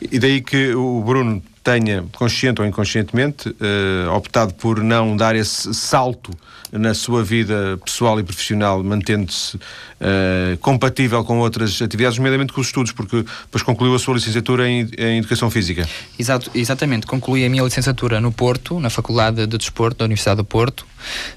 E 0.00 0.18
daí 0.18 0.40
que 0.40 0.74
o 0.74 1.02
Bruno 1.02 1.42
tenha, 1.68 2.02
consciente 2.12 2.62
ou 2.62 2.66
inconscientemente, 2.66 3.50
uh, 3.50 4.10
optado 4.14 4.54
por 4.54 4.82
não 4.82 5.14
dar 5.14 5.36
esse 5.36 5.74
salto 5.74 6.30
na 6.72 6.94
sua 6.94 7.22
vida 7.22 7.78
pessoal 7.84 8.18
e 8.18 8.22
profissional, 8.22 8.82
mantendo-se 8.82 9.56
uh, 9.56 10.56
compatível 10.62 11.22
com 11.24 11.38
outras 11.40 11.80
atividades, 11.82 12.16
nomeadamente 12.16 12.54
com 12.54 12.60
os 12.62 12.68
estudos, 12.68 12.92
porque 12.92 13.16
depois 13.16 13.62
concluiu 13.62 13.94
a 13.94 13.98
sua 13.98 14.14
licenciatura 14.14 14.66
em, 14.66 14.88
em 14.96 15.18
Educação 15.18 15.50
Física. 15.50 15.86
Exato, 16.18 16.50
exatamente, 16.54 17.06
concluí 17.06 17.44
a 17.44 17.50
minha 17.50 17.62
licenciatura 17.62 18.18
no 18.18 18.32
Porto, 18.32 18.80
na 18.80 18.88
Faculdade 18.88 19.46
de 19.46 19.58
Desporto 19.58 19.98
da 19.98 20.06
Universidade 20.06 20.38
do 20.38 20.44
Porto. 20.44 20.86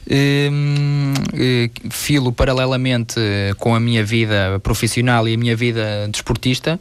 Ehm, 0.09 1.13
eh, 1.33 1.69
filo 1.89 2.31
paralelamente 2.31 3.19
com 3.57 3.75
a 3.75 3.79
minha 3.79 4.03
vida 4.03 4.59
profissional 4.63 5.27
e 5.27 5.33
a 5.33 5.38
minha 5.38 5.55
vida 5.55 6.07
desportista. 6.09 6.79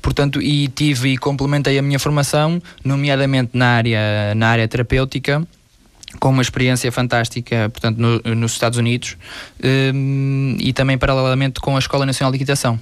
Portanto, 0.00 0.40
e 0.40 0.68
tive 0.68 1.10
e 1.10 1.18
complementei 1.18 1.78
a 1.78 1.82
minha 1.82 1.98
formação, 1.98 2.60
nomeadamente 2.84 3.50
na 3.54 3.76
área, 3.76 4.34
na 4.34 4.48
área 4.48 4.68
terapêutica, 4.68 5.46
com 6.18 6.30
uma 6.30 6.42
experiência 6.42 6.90
fantástica, 6.90 7.68
portanto, 7.70 7.98
no, 7.98 8.34
nos 8.34 8.52
Estados 8.52 8.78
Unidos 8.78 9.16
um, 9.62 10.56
e 10.58 10.72
também 10.72 10.96
paralelamente 10.96 11.60
com 11.60 11.76
a 11.76 11.78
Escola 11.78 12.06
Nacional 12.06 12.32
de 12.32 12.36
Equitação. 12.36 12.78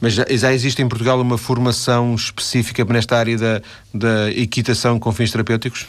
Mas 0.00 0.14
já, 0.14 0.24
já, 0.28 0.52
existe 0.52 0.82
em 0.82 0.88
Portugal 0.88 1.20
uma 1.20 1.38
formação 1.38 2.14
específica 2.14 2.84
nesta 2.84 3.16
área 3.16 3.36
da, 3.36 3.62
da 3.92 4.30
equitação 4.30 4.98
com 4.98 5.12
fins 5.12 5.30
terapêuticos? 5.30 5.86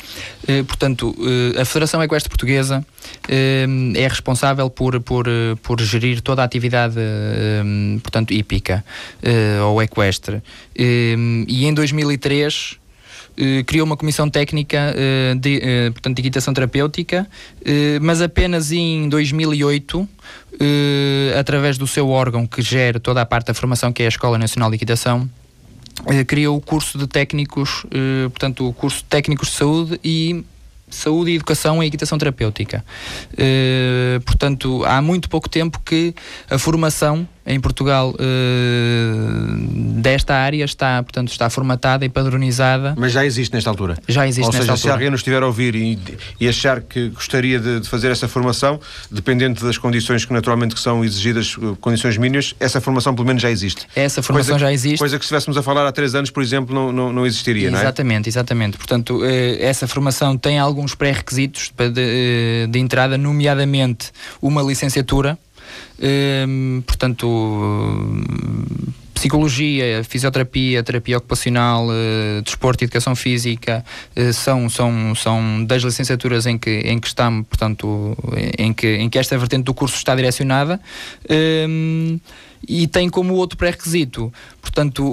Eh, 0.48 0.64
portanto, 0.64 1.16
eh, 1.56 1.62
a 1.62 1.66
Federação 1.66 2.02
Equestre 2.04 2.30
Portuguesa 2.30 2.86
eh, 3.28 3.66
é 3.96 4.08
responsável 4.08 4.70
por, 4.70 5.00
por, 5.02 5.26
por 5.62 5.82
gerir 5.82 6.22
toda 6.22 6.42
a 6.42 6.46
atividade 6.46 6.96
portanto, 8.02 8.34
hípica 8.34 8.84
ou 9.66 9.82
equestre. 9.82 10.42
e 10.76 11.66
em 11.66 11.74
2003 11.74 12.78
Uh, 12.78 12.83
criou 13.66 13.86
uma 13.86 13.98
comissão 13.98 14.30
técnica 14.30 14.94
uh, 14.94 15.36
de, 15.40 15.58
uh, 15.58 15.92
portanto, 15.94 16.16
de 16.16 16.22
equitação 16.22 16.54
terapêutica, 16.54 17.28
mas 18.02 18.22
apenas 18.22 18.72
em 18.72 19.10
2008 19.10 20.00
uh, 20.00 20.08
através 21.40 21.78
do 21.78 21.88
seu 21.88 22.10
órgão 22.10 22.46
que 22.46 22.62
gera 22.62 23.00
toda 23.00 23.22
a 23.22 23.26
parte 23.26 23.48
da 23.48 23.54
formação, 23.54 23.92
que 23.92 24.04
é 24.04 24.06
a 24.06 24.10
Escola 24.10 24.38
Nacional 24.38 24.70
de 24.70 24.76
Equitação, 24.76 25.30
criou 26.28 26.58
o 26.58 26.62
curso 26.62 26.98
de 26.98 27.08
técnicos, 27.08 27.86
portanto, 28.32 28.68
o 28.68 28.74
curso 28.74 28.98
de 29.00 29.06
técnicos 29.06 29.50
de 29.50 29.56
saúde 29.56 30.00
e 30.04 30.44
saúde 30.94 31.32
e 31.32 31.36
educação 31.36 31.82
em 31.82 31.88
equitação 31.88 32.18
terapêutica. 32.18 32.86
Uh, 33.34 34.22
portanto, 34.22 34.84
há 34.86 35.02
muito 35.02 35.30
pouco 35.30 35.50
tempo 35.50 35.80
que 35.84 36.14
a 36.50 36.58
formação 36.58 37.28
em 37.46 37.60
Portugal 37.60 38.12
uh, 38.12 39.58
desta 40.02 40.36
área 40.36 40.64
está, 40.64 41.04
portanto, 41.04 41.30
está 41.30 41.50
formatada 41.50 42.06
e 42.06 42.10
padronizada. 42.10 42.96
Mas 42.98 43.12
já 43.12 43.26
existe 43.26 43.54
nesta 43.54 43.70
altura? 43.70 43.98
Já 44.08 44.26
existe 44.26 44.46
Ou 44.46 44.48
nesta 44.48 44.62
seja, 44.62 44.72
altura. 44.72 44.88
se 44.88 44.92
alguém 44.92 45.10
nos 45.10 45.20
estiver 45.20 45.44
a 45.44 45.48
ouvir 45.48 45.76
e, 45.76 46.00
e 46.40 46.48
achar 46.48 46.82
que 46.82 47.10
gostaria 47.10 47.60
de, 47.60 47.82
de, 47.82 47.90
fazer 47.90 48.12
essa 48.12 48.28
formação, 48.28 48.80
dependente 49.12 49.64
das 49.64 49.78
condições 49.78 50.24
que 50.24 50.32
naturalmente 50.32 50.74
que 50.74 50.82
são 50.82 51.04
exigidas, 51.04 51.56
eh, 51.62 51.76
condições 51.82 52.18
mínimas, 52.18 52.56
essa 52.60 52.80
formação 52.80 53.14
pelo 53.14 53.28
menos 53.28 53.42
já 53.42 53.52
existe. 53.52 53.88
Essa 53.96 54.22
formação 54.22 54.54
coisa, 54.54 54.66
já 54.66 54.72
existe. 54.72 55.00
Coisa 55.00 55.18
que 55.20 55.26
se 55.26 55.28
estivéssemos 55.28 55.58
a 55.58 55.64
falar 55.64 55.86
há 55.86 55.92
três 55.92 56.16
anos, 56.16 56.30
por 56.30 56.42
exemplo, 56.42 56.74
não, 56.74 56.92
não, 56.92 57.12
não 57.12 57.26
existiria, 57.26 57.68
exatamente, 57.68 57.74
não 57.74 57.80
é? 57.80 57.84
Exatamente, 57.84 58.30
exatamente. 58.30 58.78
Portanto, 58.78 59.18
uh, 59.18 59.24
essa 59.60 59.86
formação 59.88 60.38
tem 60.38 60.60
alguns 60.60 60.96
pré-requisitos 60.96 61.72
de, 61.78 62.68
de 62.70 62.80
entrada, 62.80 63.18
nomeadamente 63.18 64.12
uma 64.42 64.62
licenciatura 64.62 65.38
Ehm, 66.06 66.82
portanto, 66.82 67.26
psicologia, 69.14 70.04
fisioterapia, 70.04 70.84
terapia 70.84 71.18
ocupacional, 71.18 71.88
uh, 71.88 72.42
desporto 72.42 72.84
e 72.84 72.86
educação 72.86 73.16
física 73.16 73.86
uh, 74.18 74.34
são, 74.34 74.70
são, 74.70 75.16
são 75.16 75.64
das 75.64 75.82
licenciaturas 75.82 76.46
em 76.46 76.58
que, 76.58 76.70
em 76.70 77.00
que 77.00 77.08
está, 77.08 77.32
portanto, 77.32 78.18
em 78.58 78.74
que, 78.74 78.98
em 78.98 79.10
que 79.10 79.18
esta 79.18 79.38
vertente 79.38 79.64
do 79.64 79.74
curso 79.74 79.96
está 79.96 80.14
direcionada. 80.14 80.78
Ehm, 81.30 82.20
e 82.68 82.86
tem 82.86 83.10
como 83.10 83.34
outro 83.36 83.58
pré-requisito, 83.58 84.32
portanto, 84.62 85.04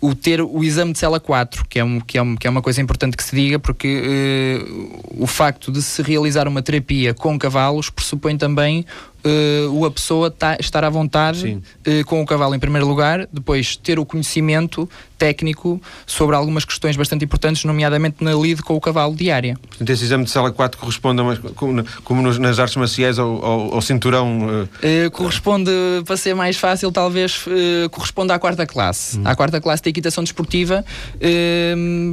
o 0.00 0.14
ter 0.14 0.40
o 0.40 0.62
exame 0.62 0.92
de 0.92 0.98
cela 0.98 1.18
4, 1.18 1.64
que 1.68 1.78
é, 1.78 1.84
um, 1.84 2.00
que 2.00 2.18
é, 2.18 2.22
um, 2.22 2.36
que 2.36 2.46
é 2.46 2.50
uma 2.50 2.62
coisa 2.62 2.80
importante 2.80 3.16
que 3.16 3.24
se 3.24 3.34
diga, 3.34 3.58
porque 3.58 4.62
uh, 4.62 5.22
o 5.22 5.26
facto 5.26 5.72
de 5.72 5.82
se 5.82 6.02
realizar 6.02 6.46
uma 6.46 6.62
terapia 6.62 7.14
com 7.14 7.38
cavalos 7.38 7.90
pressupõe 7.90 8.36
também 8.36 8.84
uh, 9.26 9.84
a 9.84 9.90
pessoa 9.90 10.30
tá, 10.30 10.56
estar 10.58 10.84
à 10.84 10.90
vontade 10.90 11.60
uh, 11.86 12.04
com 12.06 12.22
o 12.22 12.26
cavalo 12.26 12.54
em 12.54 12.58
primeiro 12.58 12.86
lugar, 12.86 13.28
depois 13.32 13.76
ter 13.76 13.98
o 13.98 14.06
conhecimento 14.06 14.88
técnico 15.18 15.80
sobre 16.06 16.36
algumas 16.36 16.64
questões 16.64 16.94
bastante 16.94 17.24
importantes, 17.24 17.64
nomeadamente 17.64 18.22
na 18.22 18.34
lide 18.34 18.62
com 18.62 18.74
o 18.74 18.80
cavalo 18.80 19.14
diária. 19.14 19.58
Portanto, 19.68 19.90
esse 19.90 20.04
exame 20.04 20.24
de 20.24 20.30
sala 20.30 20.52
4 20.52 20.78
corresponde, 20.78 21.22
a, 21.22 21.36
como, 21.54 21.84
como 22.04 22.22
nas 22.22 22.58
artes 22.58 22.76
marciais, 22.76 23.18
ao, 23.18 23.44
ao, 23.44 23.74
ao 23.74 23.82
cinturão? 23.82 24.40
Uh... 24.46 25.10
corresponde, 25.10 25.70
para 26.04 26.16
ser 26.16 26.34
mais 26.34 26.56
fácil, 26.56 26.92
talvez, 26.92 27.44
corresponde 27.90 28.32
à 28.32 28.38
quarta 28.38 28.66
classe. 28.66 29.18
Hum. 29.18 29.22
À 29.24 29.34
quarta 29.34 29.58
classe 29.58 29.82
de 29.82 29.88
equitação 29.88 30.22
desportiva, 30.22 30.84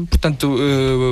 portanto, 0.10 0.58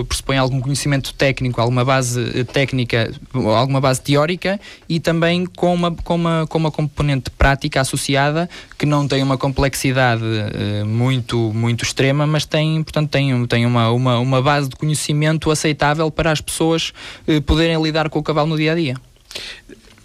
pressupõe 0.08 0.38
algum 0.38 0.62
conhecimento 0.62 1.14
técnico, 1.14 1.60
alguma 1.60 1.84
base 1.84 2.46
técnica, 2.46 3.12
alguma 3.34 3.82
base 3.82 4.00
teórica 4.02 4.60
e 4.88 5.00
também 5.00 5.46
com 5.46 5.74
uma 5.74 5.91
com 6.04 6.16
uma, 6.16 6.46
com 6.48 6.58
uma 6.58 6.72
componente 6.72 7.30
prática 7.32 7.82
associada 7.82 8.50
que 8.78 8.86
não 8.86 9.08
tem 9.08 9.22
uma 9.24 9.38
complexidade 9.38 10.24
uh, 10.24 10.86
muito, 10.86 11.52
muito 11.54 11.84
extrema, 11.84 12.26
mas 12.26 12.46
tem, 12.46 12.84
portanto, 12.84 13.10
tem, 13.10 13.46
tem 13.48 13.66
uma, 13.66 13.92
uma, 13.92 14.20
uma 14.20 14.42
base 14.42 14.70
de 14.70 14.76
conhecimento 14.76 15.52
aceitável 15.52 16.10
para 16.12 16.32
as 16.32 16.42
pessoas 16.42 16.94
uh, 17.28 17.42
poderem 17.42 17.82
lidar 17.82 18.10
com 18.10 18.20
o 18.20 18.24
cavalo 18.24 18.50
no 18.50 18.58
dia 18.58 18.72
a 18.72 18.76
dia. 18.76 18.96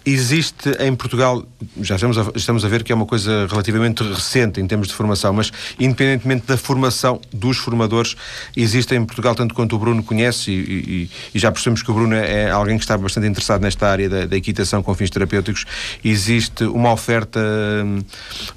Existe 0.09 0.69
em 0.79 0.95
Portugal, 0.95 1.45
já 1.81 1.95
estamos 1.95 2.17
a, 2.17 2.31
estamos 2.33 2.63
a 2.63 2.69
ver 2.69 2.81
que 2.81 2.93
é 2.93 2.95
uma 2.95 3.05
coisa 3.05 3.45
relativamente 3.45 4.01
recente 4.03 4.61
em 4.61 4.65
termos 4.65 4.87
de 4.87 4.93
formação, 4.93 5.33
mas 5.33 5.51
independentemente 5.77 6.47
da 6.47 6.55
formação 6.55 7.19
dos 7.33 7.57
formadores, 7.57 8.15
existe 8.55 8.95
em 8.95 9.03
Portugal, 9.05 9.35
tanto 9.35 9.53
quanto 9.53 9.75
o 9.75 9.79
Bruno 9.79 10.01
conhece, 10.01 10.49
e, 10.49 10.53
e, 10.55 11.09
e 11.35 11.37
já 11.37 11.51
percebemos 11.51 11.83
que 11.83 11.91
o 11.91 11.93
Bruno 11.93 12.15
é 12.15 12.49
alguém 12.49 12.77
que 12.77 12.85
está 12.85 12.97
bastante 12.97 13.27
interessado 13.27 13.59
nesta 13.59 13.85
área 13.85 14.07
da, 14.07 14.25
da 14.25 14.37
equitação 14.37 14.81
com 14.81 14.95
fins 14.95 15.09
terapêuticos, 15.09 15.65
existe 16.01 16.63
uma 16.63 16.93
oferta 16.93 17.41
hum, 17.83 17.99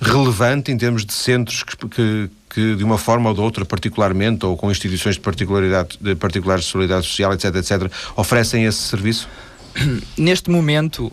relevante 0.00 0.71
em 0.71 0.78
termos 0.78 1.04
de 1.04 1.12
centros 1.12 1.64
que, 1.64 1.76
que 1.88 2.30
que 2.52 2.75
de 2.75 2.83
uma 2.83 2.99
forma 2.99 3.28
ou 3.28 3.35
de 3.35 3.40
outra, 3.40 3.64
particularmente, 3.64 4.45
ou 4.45 4.57
com 4.57 4.73
instituições 4.73 5.14
de 5.14 5.21
particularidade, 5.21 5.97
de 6.00 6.16
particulares 6.16 6.64
de 6.64 6.71
solidariedade 6.73 7.07
social, 7.07 7.33
etc, 7.33 7.54
etc, 7.54 7.92
oferecem 8.16 8.64
esse 8.64 8.78
serviço? 8.78 9.28
neste 10.16 10.50
momento, 10.50 11.12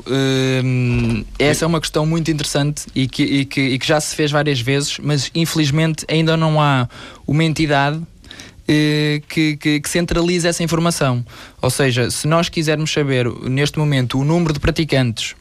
hum, 0.64 1.24
essa 1.38 1.66
é 1.66 1.68
uma 1.68 1.80
questão 1.80 2.06
muito 2.06 2.32
interessante 2.32 2.86
e 2.96 3.08
que, 3.08 3.24
e, 3.24 3.46
que, 3.46 3.62
e 3.62 3.80
que 3.80 3.88
já 3.88 4.00
se 4.00 4.16
fez 4.16 4.32
várias 4.32 4.60
vezes, 4.60 4.98
mas 5.02 5.32
infelizmente 5.34 6.06
ainda 6.10 6.36
não 6.36 6.62
há 6.62 6.88
uma 7.26 7.44
entidade 7.44 8.02
eh, 8.68 9.22
que, 9.30 9.56
que, 9.58 9.80
que, 9.80 9.90
centralize 9.90 10.48
essa 10.48 10.64
informação. 10.64 11.26
Ou 11.62 11.70
seja, 11.70 12.12
se 12.12 12.28
nós 12.28 12.50
quisermos 12.50 12.92
saber 12.92 13.30
neste 13.44 13.80
momento 13.80 14.20
o 14.20 14.26
número 14.26 14.54
de 14.54 14.60
praticantes 14.60 15.36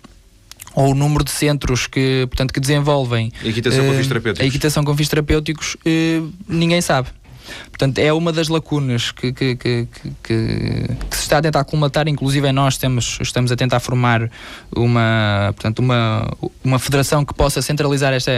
ou 0.75 0.93
o 0.93 0.95
número 0.95 1.25
de 1.25 1.31
centros 1.31 1.87
que, 1.87 2.27
portanto, 2.29 2.53
que 2.53 2.61
desenvolvem 2.61 3.33
a 3.43 3.49
equitação 3.49 3.85
com 3.87 3.95
fins 3.95 4.07
terapêuticos, 4.07 4.45
a 4.45 4.47
equitação 4.47 4.85
com 4.85 4.97
fins 4.97 5.09
terapêuticos 5.09 5.77
ninguém 6.47 6.81
sabe. 6.81 7.09
Portanto, 7.69 7.99
é 7.99 8.13
uma 8.13 8.33
das 8.33 8.49
lacunas 8.49 9.11
que, 9.11 9.33
que, 9.33 9.57
que, 9.57 9.89
que, 10.23 10.87
se 11.11 11.23
está 11.23 11.39
a 11.39 11.43
tentar 11.43 11.65
colmatar, 11.65 12.09
inclusive 12.09 12.51
nós 12.53 12.77
temos, 12.77 13.19
estamos 13.21 13.53
a 13.53 13.57
tentar 13.57 13.81
formar 13.81 14.31
uma, 14.75 15.53
portanto, 15.55 15.81
uma, 15.81 16.29
uma 16.65 16.79
federação 16.79 17.25
que 17.25 17.35
possa 17.35 17.61
centralizar 17.63 18.13
esta, 18.13 18.33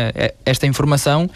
esta 0.44 0.66
informação. 0.66 1.28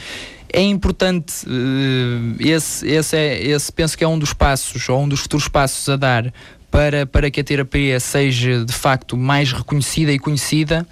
É 0.52 0.60
importante 0.60 1.46
uh, 1.46 2.36
esse, 2.38 2.86
esse, 2.86 3.16
é, 3.16 3.42
esse 3.42 3.72
penso 3.72 3.96
que 3.96 4.04
é 4.04 4.08
um 4.08 4.18
dos 4.18 4.34
passos 4.34 4.86
ou 4.88 5.00
um 5.00 5.08
dos 5.08 5.20
futuros 5.20 5.48
passos 5.48 5.88
a 5.88 5.96
dar 5.96 6.32
para, 6.70 7.06
para 7.06 7.30
que 7.30 7.40
a 7.40 7.44
terapia 7.44 7.98
seja 8.00 8.64
de 8.64 8.72
facto 8.72 9.16
mais 9.16 9.52
reconhecida 9.52 10.12
e 10.12 10.18
conhecida 10.18 10.86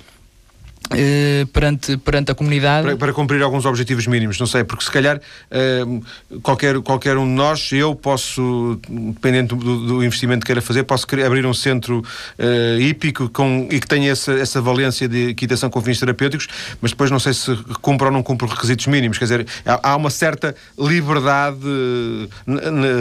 Uh, 0.93 1.47
perante, 1.47 1.97
perante 1.99 2.33
a 2.33 2.35
comunidade. 2.35 2.85
Para, 2.85 2.97
para, 2.97 3.13
cumprir 3.13 3.41
alguns 3.43 3.65
objetivos 3.65 4.09
mínimos, 4.09 4.41
não 4.41 4.47
sei, 4.47 4.65
porque 4.65 4.85
se 4.85 4.91
calhar 4.91 5.19
uh, 5.19 6.41
qualquer, 6.43 6.81
qualquer 6.81 7.17
um 7.17 7.25
de 7.25 7.31
nós, 7.31 7.71
eu 7.71 7.95
posso, 7.95 8.81
dependendo 8.89 9.55
do, 9.55 9.87
do 9.87 10.05
investimento 10.05 10.41
que 10.41 10.47
queira 10.47 10.61
fazer, 10.61 10.83
posso 10.83 11.07
abrir 11.25 11.47
um 11.47 11.55
centro 11.55 12.01
uh, 12.01 12.81
hípico 12.81 13.29
com, 13.29 13.69
e 13.71 13.79
que 13.79 13.87
tenha 13.87 14.11
essa, 14.11 14.33
essa 14.33 14.61
valência 14.61 15.09
de 15.09 15.29
equitação 15.29 15.71
com 15.71 15.81
fins 15.81 16.01
terapêuticos, 16.01 16.49
mas 16.83 16.91
depois 16.91 17.09
não 17.09 17.21
sei 17.21 17.35
se 17.35 17.55
cumpre 17.81 18.07
ou 18.07 18.13
não 18.13 18.25
cumpre 18.25 18.49
requisitos 18.49 18.89
mínimos. 18.89 19.17
Quer 19.17 19.27
dizer, 19.27 19.47
há, 19.65 19.91
há 19.93 19.97
uma 19.97 20.11
certa 20.11 20.57
liberdade 20.77 21.61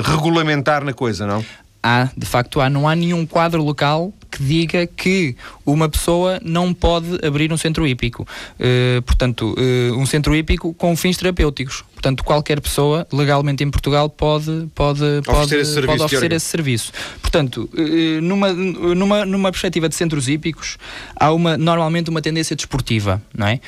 regulamentar 0.03 0.83
na 0.83 0.93
coisa, 0.93 1.25
não? 1.25 1.43
Há, 1.81 2.09
de 2.15 2.25
facto 2.25 2.59
há. 2.61 2.69
Não 2.69 2.87
há 2.87 2.95
nenhum 2.95 3.25
quadro 3.25 3.63
local 3.63 4.13
que 4.39 4.43
diga 4.43 4.87
que 4.87 5.35
uma 5.65 5.89
pessoa 5.89 6.39
não 6.43 6.73
pode 6.73 7.19
abrir 7.25 7.51
um 7.51 7.57
centro 7.57 7.85
hípico. 7.85 8.25
Uh, 8.57 9.01
portanto, 9.01 9.53
uh, 9.57 9.97
um 9.97 10.05
centro 10.05 10.33
hípico 10.33 10.73
com 10.73 10.95
fins 10.95 11.17
terapêuticos. 11.17 11.83
Portanto, 11.93 12.23
qualquer 12.23 12.61
pessoa 12.61 13.05
legalmente 13.11 13.61
em 13.61 13.69
Portugal 13.69 14.09
pode, 14.09 14.67
pode, 14.73 15.01
pode, 15.25 15.29
oferecer, 15.29 15.59
esse, 15.59 15.81
pode 15.81 16.01
oferecer 16.01 16.31
esse 16.31 16.45
serviço. 16.45 16.93
Portanto, 17.21 17.69
uh, 17.73 18.21
numa, 18.21 18.53
numa, 18.53 19.25
numa 19.25 19.51
perspectiva 19.51 19.89
de 19.89 19.95
centros 19.95 20.29
hípicos, 20.29 20.77
há 21.13 21.33
uma, 21.33 21.57
normalmente 21.57 22.09
uma 22.09 22.21
tendência 22.21 22.55
desportiva, 22.55 23.21
não 23.37 23.47
é? 23.47 23.59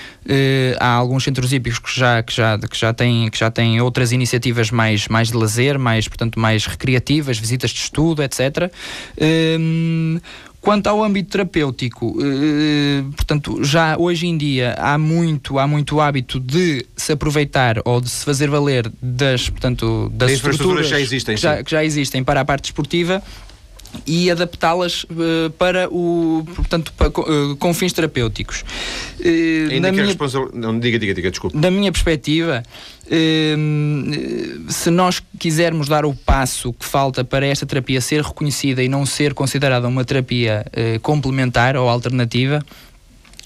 há 0.80 0.88
alguns 0.94 1.24
centros 1.24 1.51
hípicos 1.51 1.80
que 1.80 2.00
já, 2.00 2.24
que 2.24 2.34
já, 2.34 2.58
que 2.58 2.78
já, 2.78 2.94
têm, 2.94 3.30
que 3.30 3.38
já 3.38 3.51
têm 3.51 3.82
outras 3.82 4.13
iniciativas 4.13 4.72
mais, 4.72 5.08
mais 5.10 5.28
de 5.28 5.36
lazer, 5.36 5.78
mais, 5.78 6.08
portanto, 6.08 6.40
mais 6.40 6.66
recreativas, 6.66 7.38
visitas 7.38 7.72
de 7.72 7.80
estudo, 7.80 8.24
etc. 8.24 8.72
Quanto 10.62 10.86
ao 10.86 11.03
âmbito 11.03 11.32
terapêutico, 11.32 12.15
eh, 12.22 13.03
portanto, 13.15 13.63
já 13.63 13.98
hoje 13.98 14.27
em 14.27 14.38
dia 14.38 14.75
há 14.77 14.96
muito, 14.96 15.58
há 15.58 15.65
muito 15.68 16.00
hábito 16.00 16.39
de 16.39 16.86
se 16.96 17.12
aproveitar 17.12 17.82
ou 17.84 18.00
de 18.00 18.08
se 18.08 18.24
fazer 18.24 18.48
valer 18.48 18.91
das, 19.01 19.50
portanto, 19.50 20.12
das 20.13 20.34
estruturas 20.34 20.88
já 20.88 21.00
existem, 21.00 21.34
que 21.34 21.41
já, 21.41 21.63
que 21.63 21.72
já 21.72 21.84
existem 21.84 22.24
para 22.24 22.41
a 22.41 22.46
parte 22.46 22.65
esportiva 22.65 23.24
e 24.05 24.31
adaptá-las 24.31 25.03
uh, 25.03 25.50
para 25.57 25.88
o 25.89 26.45
portanto 26.55 26.93
para, 26.93 27.10
uh, 27.10 27.55
com 27.57 27.74
fins 27.74 27.93
terapêuticos. 27.93 28.63
Uh, 29.19 29.79
na 29.79 29.91
minha, 29.91 30.15
não 30.53 30.79
diga 30.79 30.98
diga 30.98 31.13
diga 31.13 31.29
desculpe. 31.29 31.57
Da 31.57 31.69
minha 31.69 31.91
perspectiva 31.91 32.63
se 34.69 34.89
nós 34.89 35.21
quisermos 35.38 35.89
dar 35.89 36.05
o 36.05 36.13
passo 36.13 36.71
que 36.71 36.86
falta 36.86 37.25
para 37.25 37.45
esta 37.45 37.65
terapia 37.65 38.00
ser 38.00 38.21
reconhecida 38.21 38.81
e 38.81 38.88
não 38.88 39.05
ser 39.05 39.33
considerada 39.33 39.86
uma 39.86 40.05
terapia 40.05 40.65
complementar 41.01 41.75
ou 41.75 41.89
alternativa 41.89 42.63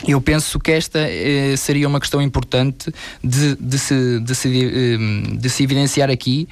eu 0.07 0.19
penso 0.19 0.59
que 0.59 0.71
esta 0.71 0.99
eh, 0.99 1.55
seria 1.55 1.87
uma 1.87 1.99
questão 1.99 2.21
importante 2.21 2.91
de, 3.23 3.55
de, 3.55 3.79
se, 3.79 4.19
de, 4.19 4.35
se, 4.35 4.97
de 5.37 5.49
se 5.49 5.63
evidenciar 5.63 6.09
aqui, 6.09 6.47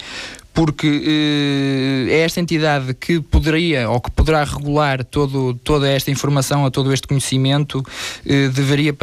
porque 0.53 2.07
eh, 2.09 2.13
é 2.13 2.19
esta 2.19 2.39
entidade 2.39 2.93
que 2.93 3.19
poderia 3.19 3.89
ou 3.89 3.99
que 3.99 4.11
poderá 4.11 4.43
regular 4.43 5.03
todo, 5.03 5.55
toda 5.55 5.89
esta 5.89 6.11
informação, 6.11 6.65
a 6.65 6.71
todo 6.71 6.93
este 6.93 7.07
conhecimento, 7.07 7.83
eh, 8.25 8.49
deveria 8.49 8.93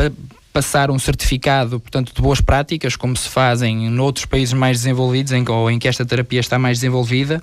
passar 0.52 0.90
um 0.90 0.99
certificado, 0.99 1.78
portanto, 1.78 2.12
de 2.14 2.21
boas 2.21 2.40
práticas, 2.40 2.97
como 2.97 3.16
se 3.16 3.28
fazem 3.28 3.88
noutros 3.88 4.25
países 4.25 4.52
mais 4.52 4.78
desenvolvidos, 4.78 5.33
em, 5.33 5.45
ou 5.49 5.71
em 5.71 5.78
que 5.78 5.87
esta 5.87 6.04
terapia 6.04 6.40
está 6.40 6.59
mais 6.59 6.78
desenvolvida. 6.78 7.42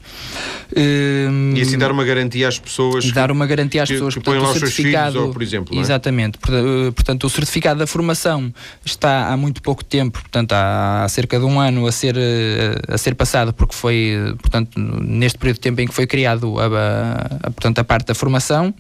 E 0.76 1.62
assim 1.62 1.78
dar 1.78 1.92
uma 1.92 2.04
garantia 2.04 2.48
às 2.48 2.60
pessoas. 2.60 3.10
Dar 3.12 3.32
uma 3.32 3.46
garantia 3.46 3.84
às 3.84 3.88
que, 3.88 3.96
pessoas, 3.96 4.14
que 4.14 4.20
portanto, 4.20 4.44
o 4.44 4.60
certificado, 4.60 5.12
filhos, 5.12 5.28
ou, 5.28 5.34
por 5.34 5.42
exemplo. 5.42 5.78
É? 5.78 5.80
Exatamente. 5.80 6.38
É? 6.38 6.92
Portanto, 6.92 7.24
o 7.26 7.30
certificado 7.30 7.80
da 7.80 7.88
formação 7.88 8.54
está 8.84 9.28
há 9.28 9.38
muito 9.38 9.62
pouco 9.62 9.84
tempo, 9.84 10.20
portanto, 10.20 10.52
há, 10.54 11.08
cerca 11.10 11.40
de 11.40 11.46
um 11.46 11.60
ano 11.60 11.88
a 11.88 11.92
ser, 11.92 12.16
eh, 12.18 12.76
a 12.90 12.98
ser 12.98 13.16
passado, 13.16 13.54
porque 13.54 13.74
foi, 13.74 14.36
portanto, 14.42 14.78
neste 14.78 15.38
período 15.38 15.56
de 15.56 15.62
tempo 15.62 15.82
em 15.82 15.88
que 15.88 15.94
foi 15.94 16.06
criado 16.06 16.60
a, 16.60 16.66
a, 16.66 17.48
a 17.48 17.52
portanto, 17.52 17.80
a 17.80 17.84
parte 17.84 18.08
da 18.08 18.16
formação. 18.16 18.74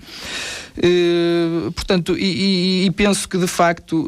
Uh, 0.78 1.72
portanto, 1.72 2.16
e, 2.16 2.24
e, 2.24 2.86
e, 2.86 2.92
penso 2.92 3.28
que 3.28 3.36
de 3.36 3.48
facto 3.48 4.08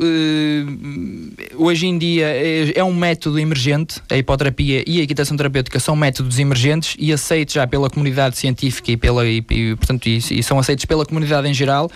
hoje 1.55 1.87
em 1.87 1.97
dia 1.97 2.25
é, 2.27 2.79
é, 2.79 2.83
um 2.83 2.93
método 2.93 3.39
emergente, 3.39 4.01
a 4.09 4.17
hipoterapia 4.17 4.83
e 4.87 4.99
a 4.99 5.03
equitação 5.03 5.35
terapêutica 5.35 5.79
são 5.79 5.95
métodos 5.95 6.39
emergentes 6.39 6.95
e 6.97 7.11
aceitos 7.11 7.53
já 7.53 7.67
pela 7.67 7.89
comunidade 7.89 8.37
científica 8.37 8.91
e, 8.91 8.97
pela, 8.97 9.25
e, 9.27 9.41
portanto, 9.41 10.07
e, 10.07 10.43
são 10.43 10.59
aceitos 10.59 10.85
pela 10.85 11.05
comunidade 11.05 11.47
em 11.47 11.53
geral 11.53 11.91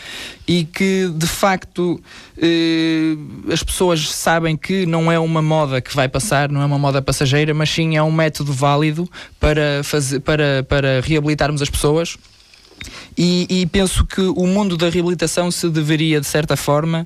e 0.48 0.66
que 0.66 1.10
de 1.16 1.28
facto 1.28 2.02
uh, 2.38 3.52
as 3.52 3.64
pessoas 3.64 4.10
sabem 4.12 4.58
que 4.58 4.86
não 4.86 5.12
é 5.12 5.18
uma 5.18 5.42
moda 5.42 5.82
que 5.82 5.96
vai 5.96 6.08
passar, 6.08 6.50
não 6.50 6.62
é 6.62 6.66
uma 6.66 6.80
moda 6.80 7.02
passageira, 7.02 7.54
mas 7.54 7.70
sim 7.70 7.96
é 7.96 8.04
um 8.04 8.12
método 8.12 8.52
válido 8.52 9.10
para, 9.40 9.82
fazer, 9.84 10.20
para, 10.20 10.64
para 10.64 11.02
reabilitarmos 11.02 11.62
as 11.62 11.70
pessoas 11.70 12.18
e, 13.18 13.46
e, 13.50 13.66
penso 13.66 14.06
que 14.06 14.22
o 14.22 14.48
mundo 14.48 14.78
da 14.78 14.90
reabilitação 14.90 15.52
se 15.52 15.70
deveria, 15.70 16.20
de 16.20 16.28
certa 16.28 16.56
forma, 16.56 17.04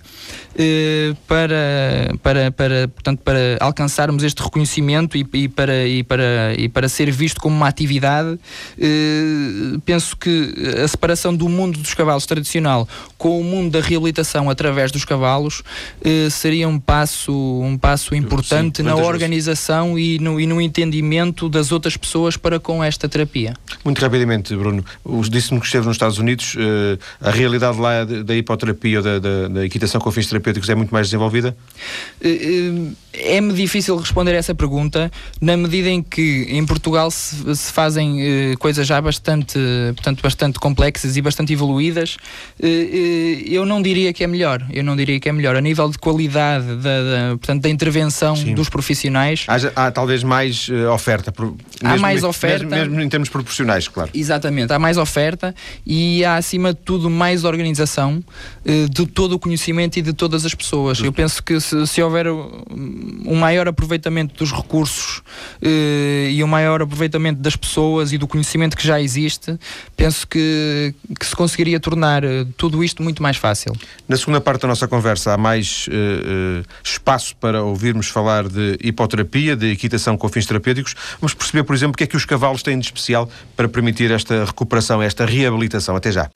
eh, 0.58 1.14
para, 1.28 2.14
para, 2.24 2.52
para, 2.52 2.88
portanto, 2.88 3.22
para 3.24 3.58
alcançarmos 3.60 4.24
este 4.24 4.42
reconhecimento 4.42 5.18
e, 5.18 5.28
e, 5.34 5.48
para, 5.48 5.86
e, 5.86 6.04
para, 6.04 6.54
e 6.58 6.70
para 6.70 6.90
ser 6.90 7.12
visto 7.12 7.40
como 7.42 7.56
uma 7.56 7.68
atividade, 7.68 8.40
eh, 8.80 9.78
penso 9.86 10.16
que 10.16 10.54
a 10.84 10.88
separação 10.88 11.36
do 11.36 11.50
mundo 11.50 11.80
dos 11.80 11.94
cavalos 11.94 12.26
tradicional 12.26 12.88
com 13.18 13.40
o 13.40 13.44
mundo 13.44 13.72
da 13.72 13.82
reabilitação 13.82 14.50
através 14.50 14.92
dos 14.92 15.06
cavalos 15.06 15.64
eh, 16.04 16.30
seria 16.30 16.68
um 16.68 16.80
passo, 16.80 17.34
um 17.34 17.78
passo 17.78 18.16
importante 18.16 18.78
Sim, 18.78 18.84
na 18.84 18.96
organização 18.96 19.98
e 19.98 20.20
no, 20.20 20.40
e 20.40 20.46
no 20.46 20.62
entendimento 20.62 21.50
das 21.50 21.72
outras 21.72 21.98
pessoas 21.98 22.38
para 22.38 22.60
com 22.60 22.84
esta 22.84 23.08
terapia. 23.10 23.54
Muito 23.84 24.00
rapidamente, 24.00 24.56
Bruno, 24.56 24.84
disse-me 25.30 25.60
que 25.60 25.67
esteve 25.68 25.86
nos 25.86 25.96
Estados 25.96 26.18
Unidos, 26.18 26.56
uh, 26.56 27.00
a 27.22 27.32
realidade 27.32 27.80
lá 27.80 28.04
da 28.04 28.36
hipoterapia 28.36 29.00
ou 29.00 29.04
da, 29.04 29.20
da, 29.20 29.48
da, 29.48 29.66
equitação 29.66 30.00
com 30.02 30.12
fins 30.12 30.28
terapêuticos 30.28 30.70
é 30.70 30.76
muito 30.76 30.92
mais 30.92 31.08
desenvolvida? 31.08 31.56
Uh, 32.22 32.96
é-me 33.14 33.54
difícil 33.54 33.96
responder 33.98 34.34
essa 34.34 34.54
pergunta, 34.54 35.12
na 35.42 35.58
medida 35.58 35.90
em 35.90 36.04
que 36.04 36.48
em 36.50 36.66
Portugal 36.66 37.10
se, 37.10 37.56
se 37.56 37.72
fazem 37.72 38.56
coisas 38.60 38.86
já 38.86 39.02
bastante, 39.02 39.58
portanto, 39.96 40.22
bastante 40.22 40.60
complexas 40.60 41.18
e 41.18 41.22
bastante 41.22 41.52
evoluídas. 41.52 42.18
eu 42.60 43.66
não 43.66 43.82
diria 43.82 44.14
que 44.14 44.24
é 44.24 44.28
melhor. 44.28 44.64
Eu 44.72 44.84
não 44.84 44.96
diria 44.96 45.20
que 45.20 45.28
é 45.28 45.32
melhor. 45.32 45.56
A 45.56 45.62
nível 45.62 45.90
de 45.90 45.98
qualidade 45.98 46.68
da, 46.76 46.76
da 46.76 47.38
portanto, 47.38 47.64
da 47.64 47.70
intervenção 47.70 48.36
Sim. 48.36 48.54
dos 48.54 48.70
profissionais. 48.70 49.46
Há, 49.48 49.88
há 49.88 49.92
talvez 49.92 50.24
mais 50.24 50.70
oferta. 50.94 51.34
Há 51.84 51.90
mesmo, 51.90 52.02
mais 52.02 52.24
oferta. 52.24 52.66
Mesmo, 52.66 52.92
mesmo 52.92 53.02
em 53.02 53.10
termos 53.10 53.30
proporcionais, 53.30 53.88
claro. 53.88 54.10
Exatamente. 54.14 54.72
Há 54.72 54.80
mais 54.80 54.98
oferta 54.98 55.56
e 55.86 56.24
há, 56.24 56.38
acima 56.38 56.74
de 56.74 56.80
tudo, 56.80 57.10
mais 57.10 57.44
organização 57.44 58.24
uh, 58.66 58.90
de 58.90 59.06
todo 59.06 59.34
o 59.34 59.40
conhecimento 59.40 59.98
e 59.98 60.02
de 60.02 60.14
todas 60.14 60.46
as 60.46 60.54
pessoas. 60.54 61.00
Eu 61.00 61.12
penso 61.14 61.42
que 61.42 61.60
se, 61.60 61.86
se 61.88 62.02
houver 62.02 62.28
um 62.28 63.36
maior 63.36 63.68
aproveitamento 63.68 64.36
dos 64.36 64.52
recursos 64.52 65.20
uh, 65.62 66.30
e 66.30 66.44
um 66.44 66.48
maior 66.48 66.82
aproveitamento 66.82 67.42
das 67.42 67.56
pessoas 67.56 68.14
e 68.14 68.18
do 68.18 68.28
conhecimento 68.28 68.76
que 68.76 68.86
já 68.86 69.02
existe, 69.02 69.58
penso 69.96 70.28
que, 70.28 70.94
que 71.20 71.26
se 71.26 71.36
conseguiria 71.36 71.80
tornar 71.80 72.24
uh, 72.24 72.46
tudo 72.58 72.84
isto 72.84 73.04
muito 73.04 73.22
mais 73.22 73.38
fácil. 73.38 73.74
Na 74.08 74.18
segunda 74.18 74.42
parte 74.42 74.62
da 74.62 74.68
nossa 74.68 74.88
conversa 74.88 75.34
há 75.34 75.38
mais 75.38 75.88
espaço 76.84 77.36
para 77.36 77.64
ouvirmos 77.64 78.08
falar 78.08 78.48
de 78.48 78.78
hipoterapia, 78.82 79.56
de 79.56 79.72
equitação 79.72 80.18
com 80.18 80.28
fins 80.30 80.46
terapêuticos. 80.46 80.96
Vamos 81.20 81.34
perceber, 81.34 81.64
por 81.64 81.76
exemplo, 81.76 81.94
o 81.94 81.98
que 81.98 82.04
é 82.04 82.08
que 82.08 82.16
os 82.16 82.26
cavalos 82.26 82.64
têm 82.64 82.78
de 82.80 82.86
especial 82.86 83.30
para 83.56 83.68
permitir 83.68 84.12
esta 84.12 84.46
recuperação, 84.46 85.02
esta 85.02 85.26
reabilitação 85.48 85.96
até 85.96 86.12
já. 86.12 86.30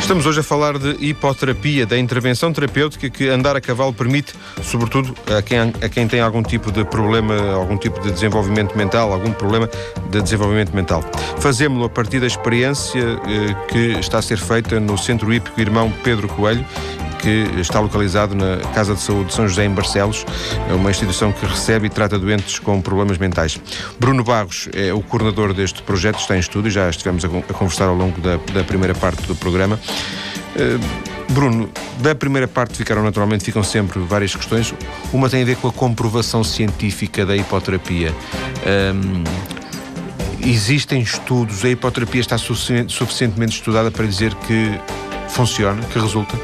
Estamos 0.00 0.26
hoje 0.26 0.40
a 0.40 0.42
falar 0.42 0.78
de 0.78 0.96
hipoterapia, 1.02 1.86
da 1.86 1.96
intervenção 1.96 2.52
terapêutica 2.52 3.08
que 3.08 3.28
andar 3.28 3.56
a 3.56 3.60
cavalo 3.60 3.94
permite, 3.94 4.34
sobretudo 4.62 5.14
a 5.34 5.40
quem, 5.40 5.58
a 5.58 5.88
quem 5.88 6.06
tem 6.06 6.20
algum 6.20 6.42
tipo 6.42 6.70
de 6.70 6.84
problema, 6.84 7.34
algum 7.52 7.78
tipo 7.78 7.98
de 8.00 8.10
desenvolvimento 8.10 8.76
mental, 8.76 9.12
algum 9.12 9.32
problema 9.32 9.70
de 10.10 10.20
desenvolvimento 10.20 10.74
mental. 10.74 11.02
Fazemos-lo 11.38 11.86
a 11.86 11.88
partir 11.88 12.20
da 12.20 12.26
experiência 12.26 13.00
eh, 13.00 13.54
que 13.68 13.98
está 14.00 14.18
a 14.18 14.22
ser 14.22 14.38
feita 14.38 14.78
no 14.78 14.98
Centro 14.98 15.32
Hípico 15.32 15.58
Irmão 15.58 15.90
Pedro 16.04 16.28
Coelho 16.28 16.66
que 17.22 17.60
está 17.60 17.78
localizado 17.78 18.34
na 18.34 18.58
Casa 18.74 18.94
de 18.94 19.00
Saúde 19.00 19.28
de 19.28 19.34
São 19.34 19.46
José 19.46 19.64
em 19.64 19.70
Barcelos, 19.70 20.26
é 20.68 20.74
uma 20.74 20.90
instituição 20.90 21.32
que 21.32 21.46
recebe 21.46 21.86
e 21.86 21.90
trata 21.90 22.18
doentes 22.18 22.58
com 22.58 22.82
problemas 22.82 23.16
mentais. 23.16 23.58
Bruno 23.98 24.24
Barros 24.24 24.68
é 24.74 24.92
o 24.92 25.00
coordenador 25.00 25.54
deste 25.54 25.82
projeto, 25.82 26.18
está 26.18 26.36
em 26.36 26.40
estúdio, 26.40 26.70
já 26.70 26.90
estivemos 26.90 27.24
a, 27.24 27.28
conversar 27.28 27.86
ao 27.86 27.94
longo 27.94 28.20
da, 28.20 28.36
da 28.52 28.64
primeira 28.64 28.94
parte 28.94 29.22
do 29.26 29.36
programa. 29.36 29.78
Uh, 30.56 31.12
Bruno, 31.32 31.70
da 32.00 32.14
primeira 32.14 32.46
parte 32.46 32.76
ficaram 32.76 33.02
naturalmente 33.02 33.44
ficam 33.44 33.62
sempre 33.62 33.98
várias 34.00 34.34
questões. 34.34 34.74
Uma 35.12 35.30
tem 35.30 35.42
a 35.42 35.44
ver 35.44 35.56
com 35.56 35.68
a 35.68 35.72
comprovação 35.72 36.44
científica 36.44 37.24
da 37.24 37.34
hipoterapia. 37.34 38.12
Um, 38.94 39.24
existem 40.46 41.00
estudos, 41.00 41.64
a 41.64 41.70
hipoterapia 41.70 42.20
está 42.20 42.36
suficientemente 42.36 43.56
estudada 43.56 43.90
para 43.90 44.04
dizer 44.04 44.34
que 44.34 44.78
funciona, 45.32 45.82
que 45.86 45.98
resulta? 45.98 46.36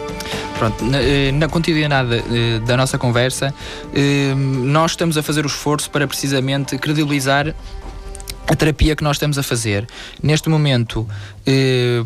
Pronto, 0.58 0.84
na, 0.84 1.00
eh, 1.00 1.30
na 1.30 1.48
continuidade 1.48 2.16
eh, 2.16 2.58
da 2.66 2.76
nossa 2.76 2.98
conversa, 2.98 3.54
eh, 3.94 4.34
nós 4.34 4.92
estamos 4.92 5.16
a 5.16 5.22
fazer 5.22 5.44
o 5.44 5.46
esforço 5.46 5.88
para 5.88 6.06
precisamente 6.08 6.76
credibilizar 6.78 7.54
a 8.48 8.56
terapia 8.56 8.96
que 8.96 9.04
nós 9.04 9.16
estamos 9.16 9.38
a 9.38 9.42
fazer. 9.42 9.86
Neste 10.22 10.48
momento, 10.48 11.06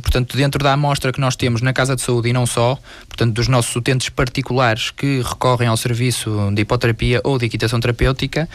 portanto, 0.02 0.36
dentro 0.36 0.60
da 0.60 0.72
amostra 0.72 1.12
que 1.12 1.20
nós 1.20 1.36
temos 1.36 1.62
na 1.62 1.72
Casa 1.72 1.94
de 1.94 2.02
Saúde 2.02 2.30
e 2.30 2.32
não 2.32 2.46
só, 2.46 2.76
portanto, 3.08 3.32
dos 3.32 3.46
nossos 3.46 3.76
utentes 3.76 4.08
particulares 4.08 4.90
que 4.90 5.22
recorrem 5.22 5.68
ao 5.68 5.76
serviço 5.76 6.50
de 6.52 6.62
hipoterapia 6.62 7.20
ou 7.22 7.38
de 7.38 7.46
equitação 7.46 7.78
terapêutica, 7.78 8.48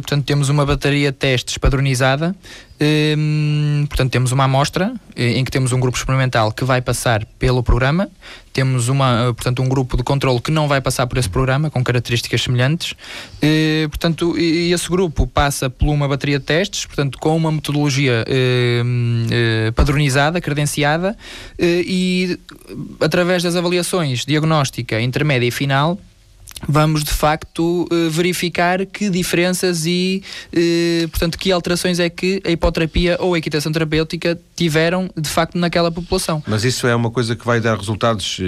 portanto, 0.00 0.24
temos 0.24 0.48
uma 0.48 0.66
bateria 0.66 1.12
de 1.12 1.16
testes 1.16 1.56
padronizada 1.56 2.34
Hum, 2.80 3.86
portanto, 3.88 4.10
temos 4.10 4.32
uma 4.32 4.44
amostra 4.44 4.92
eh, 5.14 5.38
em 5.38 5.44
que 5.44 5.50
temos 5.50 5.72
um 5.72 5.78
grupo 5.78 5.96
experimental 5.96 6.50
que 6.50 6.64
vai 6.64 6.82
passar 6.82 7.24
pelo 7.38 7.62
programa, 7.62 8.10
temos 8.52 8.88
uma, 8.88 9.28
eh, 9.28 9.32
portanto, 9.32 9.62
um 9.62 9.68
grupo 9.68 9.96
de 9.96 10.02
controle 10.02 10.40
que 10.40 10.50
não 10.50 10.66
vai 10.66 10.80
passar 10.80 11.06
por 11.06 11.16
esse 11.16 11.28
programa, 11.28 11.70
com 11.70 11.84
características 11.84 12.42
semelhantes. 12.42 12.94
E, 13.40 13.86
portanto, 13.88 14.34
esse 14.36 14.88
grupo 14.88 15.26
passa 15.26 15.70
por 15.70 15.88
uma 15.88 16.08
bateria 16.08 16.40
de 16.40 16.44
testes, 16.44 16.84
portanto, 16.84 17.16
com 17.18 17.36
uma 17.36 17.52
metodologia 17.52 18.24
eh, 18.26 19.70
padronizada, 19.76 20.40
credenciada, 20.40 21.16
e 21.58 22.38
através 23.00 23.42
das 23.42 23.54
avaliações 23.54 24.24
diagnóstica, 24.24 25.00
intermédia 25.00 25.46
e 25.46 25.50
final, 25.52 25.98
vamos 26.68 27.04
de 27.04 27.12
facto 27.12 27.86
eh, 27.90 28.08
verificar 28.08 28.86
que 28.86 29.10
diferenças 29.10 29.86
e, 29.86 30.22
eh, 30.52 31.06
portanto, 31.10 31.38
que 31.38 31.52
alterações 31.52 31.98
é 31.98 32.08
que 32.08 32.40
a 32.44 32.50
hipoterapia 32.50 33.16
ou 33.20 33.34
a 33.34 33.38
equitação 33.38 33.72
terapêutica 33.72 34.38
tiveram 34.56 35.10
de 35.16 35.28
facto 35.28 35.58
naquela 35.58 35.90
população. 35.90 36.42
Mas 36.46 36.64
isso 36.64 36.86
é 36.86 36.94
uma 36.94 37.10
coisa 37.10 37.34
que 37.36 37.44
vai 37.44 37.60
dar 37.60 37.76
resultados, 37.76 38.38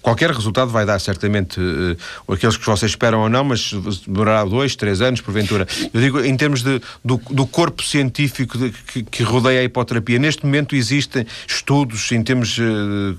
qualquer 0.00 0.30
resultado 0.30 0.70
vai 0.70 0.86
dar 0.86 0.98
certamente 0.98 1.60
uh, 1.60 2.32
aqueles 2.32 2.56
que 2.56 2.64
vocês 2.64 2.92
esperam 2.92 3.20
ou 3.20 3.28
não, 3.28 3.44
mas 3.44 3.72
demorará 4.06 4.44
dois, 4.44 4.76
três 4.76 5.00
anos, 5.00 5.20
porventura. 5.20 5.66
Eu 5.92 6.00
digo 6.00 6.20
em 6.24 6.36
termos 6.36 6.62
de, 6.62 6.80
do, 7.04 7.20
do 7.30 7.46
corpo 7.46 7.82
científico 7.82 8.56
de, 8.56 8.70
que, 8.70 9.02
que, 9.02 9.22
rodeia 9.22 9.60
a 9.60 9.64
hipoterapia. 9.64 10.18
Neste 10.18 10.44
momento 10.44 10.76
existem 10.76 11.26
estudos 11.46 12.10
em 12.12 12.22
termos 12.22 12.58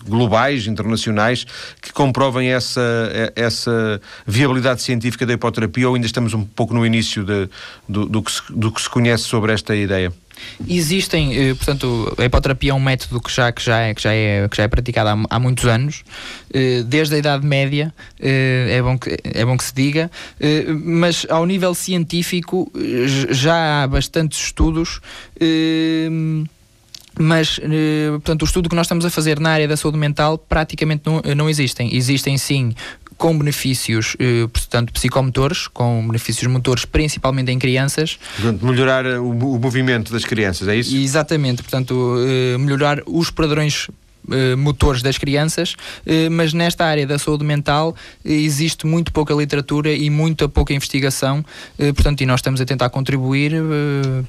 globais, 0.05 0.67
internacionais, 0.67 1.45
que 1.81 1.91
comprovem 1.91 2.53
essa, 2.53 2.81
essa 3.35 4.01
viabilidade 4.25 4.81
científica 4.81 5.25
da 5.25 5.33
hipoterapia 5.33 5.87
ou 5.87 5.95
ainda 5.95 6.07
estamos 6.07 6.33
um 6.33 6.43
pouco 6.43 6.73
no 6.73 6.85
início 6.85 7.23
de, 7.23 7.49
do, 7.87 8.05
do, 8.05 8.21
que 8.21 8.31
se, 8.31 8.41
do 8.49 8.71
que 8.71 8.81
se 8.81 8.89
conhece 8.89 9.23
sobre 9.23 9.53
esta 9.53 9.75
ideia? 9.75 10.13
Existem, 10.67 11.35
eh, 11.35 11.53
portanto, 11.53 12.13
a 12.17 12.25
hipoterapia 12.25 12.71
é 12.71 12.73
um 12.73 12.79
método 12.79 13.19
que 13.19 13.31
já, 13.31 13.51
que 13.51 13.61
já, 13.61 13.79
é, 13.79 13.93
que 13.93 14.01
já, 14.01 14.13
é, 14.13 14.47
que 14.47 14.57
já 14.57 14.63
é 14.63 14.67
praticado 14.67 15.09
há, 15.09 15.35
há 15.35 15.39
muitos 15.39 15.65
anos, 15.65 16.03
eh, 16.53 16.83
desde 16.85 17.15
a 17.15 17.17
Idade 17.17 17.45
Média, 17.45 17.93
eh, 18.19 18.77
é 18.77 18.81
bom 18.81 18.97
que, 18.97 19.17
é 19.23 19.45
bom 19.45 19.57
que 19.57 19.63
se 19.63 19.73
diga, 19.73 20.09
mas 20.83 21.25
ao 21.29 21.45
nível 21.45 21.73
científico 21.73 22.71
já 23.29 23.83
há 23.83 23.87
bastantes 23.87 24.39
estudos 24.39 25.01
mas, 27.17 27.59
portanto, 28.13 28.41
o 28.41 28.45
estudo 28.45 28.69
que 28.69 28.75
nós 28.75 28.87
estamos 28.87 29.05
a 29.05 29.09
fazer 29.09 29.39
na 29.39 29.51
área 29.51 29.67
da 29.67 29.77
saúde 29.77 29.99
mental 29.99 30.35
praticamente 30.37 31.03
não, 31.05 31.21
não 31.35 31.49
existem. 31.49 31.95
Existem 31.95 32.39
sim 32.39 32.73
com 33.23 33.37
benefícios, 33.37 34.17
eh, 34.19 34.45
portanto, 34.51 34.91
psicomotores, 34.91 35.67
com 35.67 36.05
benefícios 36.05 36.45
motores 36.51 36.83
principalmente 36.83 37.49
em 37.53 37.57
crianças. 37.57 38.19
Portanto, 38.35 38.65
melhorar 38.65 39.05
o, 39.05 39.29
o 39.29 39.57
movimento 39.57 40.11
das 40.11 40.25
crianças, 40.25 40.67
é 40.67 40.75
isso? 40.75 40.93
Exatamente, 40.93 41.63
portanto, 41.63 42.17
eh, 42.19 42.57
melhorar 42.57 43.01
os 43.05 43.31
padrões 43.31 43.87
eh, 43.89 43.93
motores 44.57 45.01
das 45.01 45.17
crianças, 45.17 45.75
eh, 46.05 46.29
mas 46.29 46.53
nesta 46.53 46.85
área 46.85 47.05
da 47.05 47.19
saúde 47.19 47.43
mental 47.43 47.95
eh, 48.23 48.31
existe 48.31 48.85
muito 48.85 49.11
pouca 49.11 49.33
literatura 49.33 49.91
e 49.91 50.09
muito 50.09 50.47
pouca 50.49 50.73
investigação, 50.73 51.43
portanto, 51.77 52.21
e 52.21 52.25
nós 52.25 52.39
estamos 52.39 52.61
a 52.61 52.65
tentar 52.65 52.89
contribuir 52.89 53.53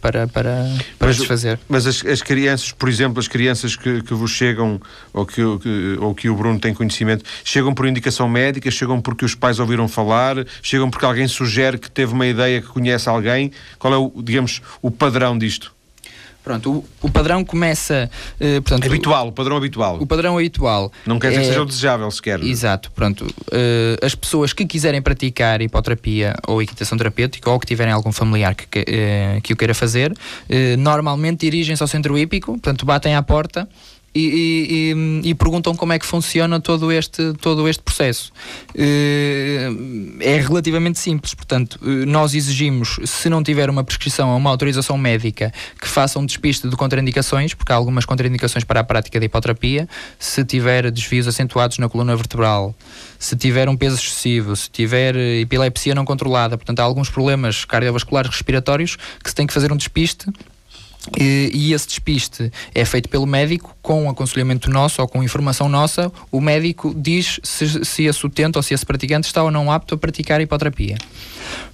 para, 0.01 0.27
para, 0.29 0.69
para 0.99 1.09
mas, 1.09 1.17
desfazer. 1.17 1.59
Mas 1.69 1.87
as, 1.87 2.05
as, 2.05 2.23
crianças, 2.23 2.73
por 2.73 2.89
exemplo, 2.89 3.21
as 3.21 3.29
crianças 3.29 3.77
que, 3.77 4.03
que 4.03 4.15
vos 4.15 4.31
chegam, 4.31 4.81
ou 5.13 5.27
que, 5.27 5.43
que, 5.59 5.97
ou 6.01 6.15
que 6.15 6.29
o 6.29 6.35
Bruno 6.35 6.59
tem 6.59 6.75
conhecimento, 6.75 7.25
chegam 7.45 7.75
por 7.75 7.87
indicação 7.87 8.29
médica, 8.29 8.71
chegam 8.71 9.01
porque 9.01 9.25
os 9.25 9.35
pais 9.35 9.59
ouviram 9.59 9.89
falar, 9.89 10.37
chegam 10.63 10.91
porque 10.91 11.05
alguém 11.05 11.29
sugere 11.29 11.79
que 11.79 11.91
teve 11.91 12.13
uma 12.13 12.27
ideia, 12.27 12.61
que 12.61 12.69
conhece 12.69 13.09
alguém. 13.09 13.53
Qual 13.79 13.93
é, 13.93 13.97
o, 13.97 14.13
digamos, 14.23 14.61
o 14.83 14.91
padrão 14.91 15.37
disto? 15.39 15.73
Pronto, 16.45 16.71
o, 16.71 17.07
o 17.07 17.11
padrão 17.11 17.43
começa. 17.43 18.11
Uh, 18.35 18.61
portanto, 18.61 18.85
habitual, 18.87 19.29
o 19.29 19.33
padrão 19.33 19.57
habitual. 19.57 19.97
O 19.99 20.07
padrão 20.07 20.37
habitual. 20.37 20.93
Não 21.07 21.19
quer 21.19 21.29
dizer 21.29 21.41
é, 21.41 21.43
que 21.43 21.49
seja 21.49 21.63
o 21.63 21.65
desejável 21.65 22.11
sequer. 22.11 22.43
Exato, 22.43 22.93
pronto. 22.93 23.25
Uh, 23.25 24.05
as 24.05 24.15
pessoas 24.15 24.53
que 24.53 24.67
quiserem 24.67 25.01
praticar 25.01 25.63
hipoterapia 25.63 26.35
ou 26.47 26.61
equitação 26.61 26.99
terapêutica 26.99 27.51
ou 27.51 27.59
que 27.59 27.67
tiverem 27.67 27.95
algum 27.95 28.13
familiar 28.13 28.55
que, 28.55 28.67
que, 28.67 28.81
uh, 28.81 29.41
que 29.41 29.55
o 29.55 29.57
queira 29.57 29.73
fazer, 29.73 30.13
normalmente 30.79 31.41
dirigem-se 31.41 31.83
ao 31.83 31.89
centro 31.89 32.19
hípico, 32.19 32.53
portanto, 32.53 32.85
batem 32.85 33.15
à 33.15 33.23
porta 33.23 33.67
e, 34.15 34.95
e, 35.25 35.31
e, 35.31 35.35
perguntam 35.35 35.75
como 35.75 35.93
é 35.93 35.99
que 35.99 36.07
funciona 36.07 36.61
todo 36.61 36.93
este, 36.93 37.33
todo 37.35 37.69
este 37.69 37.83
processo. 37.83 38.33
Eh, 38.75 39.69
é 40.21 40.37
relativamente 40.37 41.01
simples, 41.01 41.35
portanto, 41.35 41.81
eh, 41.83 42.07
nós 42.07 42.33
exigimos, 42.33 43.01
se 43.05 43.29
não 43.29 43.43
tiver 43.43 43.69
uma 43.69 43.83
prescrição 43.83 44.31
ou 44.31 44.37
uma 44.37 44.51
autorização 44.51 44.97
médica, 44.97 45.53
que 45.81 45.89
faça 45.89 46.19
um 46.19 46.25
despiste 46.25 46.69
de 46.69 46.77
contraindicações, 46.77 47.55
porque 47.55 47.73
há 47.73 47.77
algumas 47.77 48.05
contraindicações 48.05 48.63
para 48.63 48.81
a 48.81 48.85
prática 48.85 49.19
da 49.19 49.27
hipoterapia, 49.27 49.89
se 50.19 50.45
tiver 50.45 50.91
desvios 50.93 51.27
acentuados 51.27 51.79
na 51.79 51.89
coluna 51.89 52.15
vertebral, 52.15 52.73
se 53.19 53.35
tiver 53.35 53.69
um 53.69 53.77
peso 53.77 53.97
excessivo, 53.97 54.55
se 54.55 54.71
tiver 54.71 55.17
epilepsia 55.17 55.95
não 55.95 56.05
controlada, 56.05 56.57
portanto, 56.57 56.79
há 56.79 56.85
alguns 56.85 57.11
problemas 57.11 57.65
cardiovasculares 57.65 58.31
respiratórios 58.31 58.97
que 59.23 59.29
se 59.29 59.35
tem 59.35 59.47
que 59.47 59.53
fazer 59.53 59.73
um 59.73 59.77
despiste 59.77 60.27
e, 61.19 61.51
e, 61.53 61.73
esse 61.73 61.87
despiste 61.87 62.51
é 62.75 62.85
feito 62.85 63.09
pelo 63.09 63.27
médico 63.27 63.77
com 63.83 64.09
aconselhamento 64.09 64.71
nosso 64.71 65.03
ou 65.03 65.09
com 65.09 65.23
informação 65.23 65.69
nossa. 65.69 66.11
O 66.31 66.41
médico 66.41 66.95
diz 66.97 67.41
se, 67.43 67.85
se 67.85 68.05
esse 68.05 68.25
utente 68.25 68.57
ou 68.57 68.63
se 68.63 68.75
esse 68.75 68.87
praticante 68.87 69.27
está 69.27 69.43
ou 69.43 69.51
não 69.51 69.71
apto 69.71 69.95
a 69.95 69.99
praticar 69.99 70.41
hipoterapia. 70.41 70.97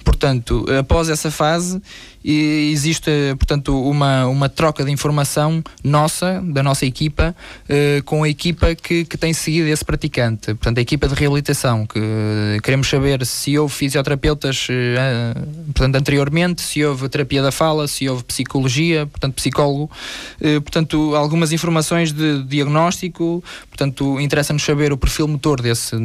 Portanto, 0.04 0.64
após 0.78 1.08
essa 1.08 1.30
fase, 1.30 1.80
existe 2.22 3.10
portanto 3.38 3.80
uma, 3.82 4.26
uma 4.26 4.48
troca 4.48 4.84
de 4.84 4.90
informação 4.90 5.62
nossa, 5.82 6.42
da 6.44 6.62
nossa 6.62 6.84
equipa, 6.84 7.34
eh, 7.68 8.02
com 8.04 8.22
a 8.22 8.28
equipa 8.28 8.74
que, 8.74 9.04
que 9.04 9.16
tem 9.16 9.32
seguido 9.32 9.68
esse 9.68 9.84
praticante. 9.84 10.54
Portanto, 10.54 10.78
a 10.78 10.80
equipa 10.80 11.08
de 11.08 11.14
reabilitação, 11.14 11.86
que 11.86 12.00
queremos 12.62 12.88
saber 12.88 13.24
se 13.24 13.58
houve 13.58 13.74
fisioterapeutas 13.74 14.68
eh, 14.70 15.34
portanto, 15.72 15.96
anteriormente, 15.96 16.62
se 16.62 16.84
houve 16.84 17.08
terapia 17.08 17.42
da 17.42 17.50
fala, 17.50 17.88
se 17.88 18.08
houve 18.08 18.22
psicologia, 18.24 19.06
portanto, 19.06 19.34
psicólogo. 19.34 19.90
Eh, 20.40 20.60
portanto, 20.60 21.14
algumas 21.14 21.52
informações 21.52 22.12
de 22.12 22.42
diagnóstico, 22.44 23.42
portanto, 23.68 24.20
interessa-nos 24.20 24.62
saber 24.62 24.92
o 24.92 24.96
perfil 24.96 25.26
motor 25.26 25.60
desse, 25.60 25.96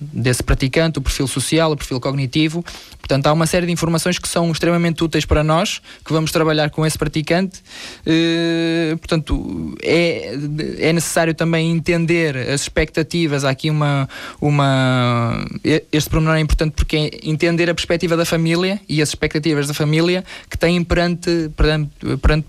desse 0.00 0.42
praticante, 0.42 0.98
o 0.98 1.02
perfil 1.02 1.26
social, 1.26 1.72
o 1.72 1.76
perfil 1.76 2.00
cognitivo. 2.00 2.64
Portanto, 2.98 3.26
há 3.30 3.32
uma 3.32 3.46
série 3.46 3.66
de 3.66 3.72
informações 3.72 4.18
que 4.18 4.28
são 4.28 4.50
extremamente 4.50 5.02
úteis 5.02 5.24
para 5.24 5.42
nós, 5.42 5.80
que 6.04 6.12
vamos 6.12 6.32
trabalhar 6.32 6.70
com 6.70 6.84
esse 6.84 6.98
praticante. 6.98 7.60
Uh, 8.06 8.98
portanto, 8.98 9.76
é, 9.82 10.36
é 10.78 10.92
necessário 10.92 11.34
também 11.34 11.70
entender 11.70 12.36
as 12.36 12.62
expectativas. 12.62 13.44
Há 13.44 13.50
aqui 13.50 13.70
uma, 13.70 14.08
uma. 14.40 15.44
Este 15.92 16.10
pormenor 16.10 16.36
é 16.36 16.40
importante 16.40 16.72
porque 16.72 16.96
é 16.96 17.10
entender 17.22 17.70
a 17.70 17.74
perspectiva 17.74 18.16
da 18.16 18.24
família 18.24 18.80
e 18.88 19.00
as 19.00 19.10
expectativas 19.10 19.68
da 19.68 19.74
família 19.74 20.24
que 20.48 20.58
têm 20.58 20.82
perante, 20.82 21.50
perante, 21.56 21.90
perante 22.20 22.46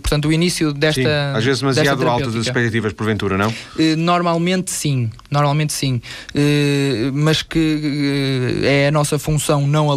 portanto, 0.00 0.28
o 0.28 0.32
início 0.32 0.72
desta. 0.72 1.02
Sim, 1.02 1.36
às 1.36 1.44
vezes 1.44 1.60
demasiado 1.60 2.08
altas 2.08 2.34
as 2.34 2.46
expectativas, 2.46 2.92
porventura, 2.92 3.36
não? 3.36 3.48
Uh, 3.48 3.96
normalmente 3.96 4.70
sim, 4.70 5.10
normalmente 5.30 5.72
sim. 5.72 6.00
Uh, 6.34 7.12
mas 7.12 7.42
que 7.42 8.62
é 8.62 8.88
a 8.88 8.90
nossa 8.90 9.18
função 9.18 9.66
não 9.66 9.90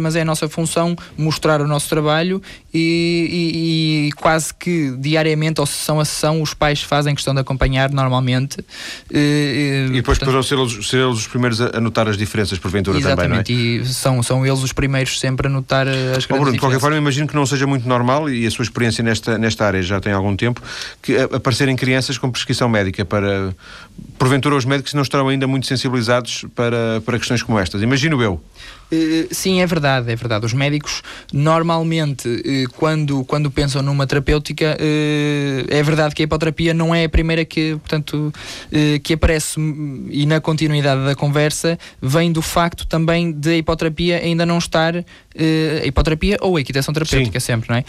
mas 0.00 0.16
é 0.16 0.22
a 0.22 0.24
nossa 0.24 0.48
função 0.48 0.96
mostrar 1.16 1.60
o 1.60 1.66
nosso 1.66 1.88
trabalho 1.88 2.42
e, 2.72 3.28
e, 3.30 4.08
e, 4.08 4.12
quase 4.12 4.54
que 4.54 4.94
diariamente, 4.98 5.60
ou 5.60 5.66
sessão 5.66 6.00
a 6.00 6.04
sessão, 6.04 6.40
os 6.40 6.54
pais 6.54 6.82
fazem 6.82 7.14
questão 7.14 7.34
de 7.34 7.40
acompanhar 7.40 7.90
normalmente. 7.90 8.64
E, 9.10 9.86
e 9.88 9.92
depois 9.94 10.18
portanto, 10.18 10.42
ser 10.42 10.58
eles, 10.58 10.88
ser 10.88 10.98
eles 10.98 11.18
os 11.18 11.26
primeiros 11.26 11.60
a 11.60 11.80
notar 11.80 12.08
as 12.08 12.16
diferenças, 12.16 12.58
porventura 12.58 12.98
exatamente, 12.98 13.46
também, 13.46 13.68
não 13.68 13.80
é? 13.80 13.82
e 13.82 13.86
são, 13.86 14.22
são 14.22 14.46
eles 14.46 14.62
os 14.62 14.72
primeiros 14.72 15.18
sempre 15.18 15.46
a 15.46 15.50
notar 15.50 15.86
as 15.88 16.26
grandes 16.26 16.26
oh, 16.30 16.34
Bruno, 16.34 16.52
De 16.52 16.58
qualquer 16.58 16.80
forma, 16.80 16.96
imagino 16.96 17.26
que 17.26 17.34
não 17.34 17.44
seja 17.44 17.66
muito 17.66 17.88
normal, 17.88 18.28
e 18.28 18.46
a 18.46 18.50
sua 18.50 18.62
experiência 18.62 19.02
nesta, 19.02 19.36
nesta 19.38 19.66
área 19.66 19.82
já 19.82 20.00
tem 20.00 20.12
algum 20.12 20.36
tempo, 20.36 20.62
que 21.02 21.16
aparecerem 21.18 21.76
crianças 21.76 22.18
com 22.18 22.30
prescrição 22.30 22.68
médica 22.68 23.04
para. 23.04 23.54
Porventura, 24.18 24.54
os 24.54 24.64
médicos 24.64 24.94
não 24.94 25.02
estarão 25.02 25.28
ainda 25.28 25.46
muito 25.46 25.66
sensibilizados 25.66 26.44
para, 26.54 27.00
para 27.04 27.18
questões 27.18 27.42
como 27.42 27.58
estas. 27.58 27.82
Imagino 27.82 28.22
eu. 28.22 28.40
Uh, 28.92 29.32
sim, 29.32 29.60
é 29.60 29.66
verdade, 29.66 30.10
é 30.10 30.16
verdade. 30.16 30.44
Os 30.44 30.52
médicos 30.52 31.02
normalmente, 31.32 32.28
uh, 32.28 32.70
quando, 32.76 33.24
quando 33.24 33.50
pensam 33.50 33.82
numa 33.82 34.06
terapêutica, 34.06 34.76
uh, 34.76 35.66
é 35.68 35.82
verdade 35.82 36.14
que 36.14 36.22
a 36.22 36.24
hipoterapia 36.24 36.74
não 36.74 36.94
é 36.94 37.04
a 37.04 37.08
primeira 37.08 37.44
que, 37.44 37.76
portanto, 37.76 38.32
que 39.02 39.14
aparece 39.14 39.60
e 40.10 40.26
na 40.26 40.40
continuidade 40.40 41.04
da 41.04 41.14
conversa 41.14 41.78
vem 42.00 42.32
do 42.32 42.42
facto 42.42 42.86
também 42.86 43.32
de 43.32 43.50
a 43.50 43.56
hipoterapia 43.56 44.18
ainda 44.18 44.44
não 44.44 44.58
estar 44.58 44.96
a 44.96 45.86
hipoterapia 45.86 46.36
ou 46.40 46.56
a 46.56 46.60
equitação 46.60 46.92
terapêutica 46.92 47.38
Sim. 47.40 47.46
sempre, 47.46 47.70
não 47.70 47.76
é? 47.76 47.84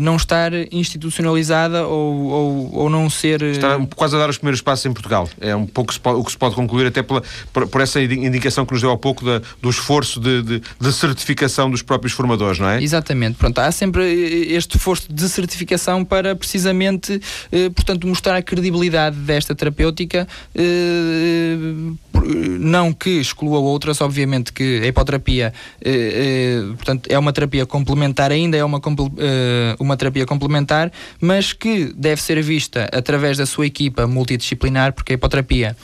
não 0.00 0.16
estar 0.16 0.52
institucionalizada 0.72 1.86
ou, 1.86 2.24
ou, 2.24 2.74
ou 2.74 2.90
não 2.90 3.08
ser... 3.08 3.42
Está 3.42 3.78
quase 3.94 4.16
a 4.16 4.18
dar 4.18 4.30
os 4.30 4.38
primeiros 4.38 4.60
passos 4.60 4.84
em 4.86 4.92
Portugal. 4.92 5.28
É 5.40 5.54
um 5.54 5.66
pouco 5.66 5.92
o 6.04 6.24
que 6.24 6.32
se 6.32 6.38
pode 6.38 6.54
concluir 6.54 6.86
até 6.86 7.02
pela, 7.02 7.22
por, 7.52 7.66
por 7.68 7.80
essa 7.80 8.00
indicação 8.00 8.64
que 8.66 8.72
nos 8.72 8.82
deu 8.82 8.90
há 8.90 8.96
pouco 8.96 9.24
da, 9.24 9.40
do 9.60 9.70
esforço 9.70 10.13
de, 10.20 10.42
de, 10.42 10.62
de, 10.80 10.92
certificação 10.92 11.70
dos 11.70 11.82
próprios 11.82 12.12
formadores, 12.12 12.58
não 12.58 12.68
é? 12.68 12.82
Exatamente. 12.82 13.36
Pronto, 13.36 13.58
há 13.58 13.70
sempre 13.70 14.02
eh, 14.04 14.54
este 14.54 14.76
esforço 14.76 15.12
de 15.12 15.28
certificação 15.28 16.04
para 16.04 16.34
precisamente, 16.34 17.20
eh, 17.52 17.70
portanto, 17.70 18.06
mostrar 18.06 18.36
a 18.36 18.42
credibilidade 18.42 19.16
desta 19.16 19.54
terapêutica, 19.54 20.26
eh, 20.54 21.56
não 22.22 22.92
que 22.92 23.10
exclua 23.10 23.58
outras, 23.58 24.00
obviamente 24.00 24.52
que 24.52 24.80
a 24.82 24.86
hipoterapia, 24.86 25.52
portanto, 26.76 27.08
é 27.10 27.18
uma 27.18 27.32
terapia 27.32 27.66
complementar, 27.66 28.30
ainda 28.30 28.56
é 28.56 28.64
uma, 28.64 28.80
uma 29.78 29.96
terapia 29.96 30.24
complementar, 30.24 30.92
mas 31.20 31.52
que 31.52 31.92
deve 31.96 32.22
ser 32.22 32.40
vista 32.42 32.88
através 32.92 33.38
da 33.38 33.46
sua 33.46 33.66
equipa 33.66 34.06
multidisciplinar, 34.06 34.92
porque 34.92 35.12
a 35.12 35.14
hipoterapia 35.14 35.76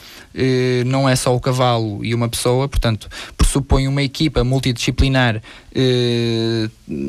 não 0.86 1.08
é 1.08 1.16
só 1.16 1.34
o 1.34 1.40
cavalo 1.40 2.04
e 2.04 2.14
uma 2.14 2.28
pessoa, 2.28 2.68
portanto, 2.68 3.08
pressupõe 3.36 3.88
uma 3.88 4.02
equipa 4.02 4.44
multidisciplinar 4.44 5.42
eh, 5.72 6.68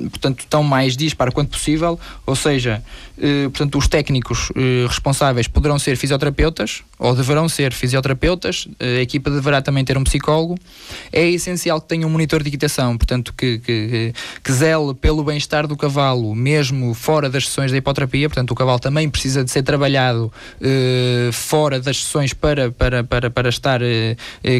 portanto, 0.09 0.45
tão 0.47 0.63
mais 0.63 0.95
dispar 0.95 1.31
quanto 1.31 1.49
possível, 1.49 1.99
ou 2.25 2.35
seja, 2.35 2.83
eh, 3.17 3.49
portanto, 3.49 3.77
os 3.77 3.87
técnicos 3.87 4.51
eh, 4.55 4.85
responsáveis 4.87 5.47
poderão 5.47 5.79
ser 5.79 5.97
fisioterapeutas, 5.97 6.83
ou 6.99 7.15
deverão 7.15 7.49
ser 7.49 7.73
fisioterapeutas, 7.73 8.67
a 8.79 9.01
equipa 9.11 9.29
deverá 9.29 9.61
também 9.61 9.83
ter 9.83 9.97
um 9.97 10.03
psicólogo. 10.03 10.57
É 11.11 11.27
essencial 11.29 11.81
que 11.81 11.87
tenha 11.87 12.05
um 12.07 12.09
monitor 12.09 12.41
de 12.41 12.49
equitação, 12.49 12.97
portanto, 12.97 13.33
que, 13.37 13.59
que, 13.59 14.13
que 14.43 14.51
zele 14.51 14.93
pelo 14.93 15.23
bem-estar 15.23 15.67
do 15.67 15.75
cavalo, 15.75 16.33
mesmo 16.33 16.93
fora 16.93 17.29
das 17.29 17.47
sessões 17.47 17.71
da 17.71 17.77
hipoterapia, 17.77 18.29
portanto, 18.29 18.51
o 18.51 18.55
cavalo 18.55 18.79
também 18.79 19.09
precisa 19.09 19.43
de 19.43 19.51
ser 19.51 19.63
trabalhado 19.63 20.31
fora 21.31 21.79
das 21.79 22.03
sessões 22.03 22.33
para, 22.33 22.71
para, 22.71 23.03
para, 23.03 23.29
para 23.29 23.49
estar 23.49 23.81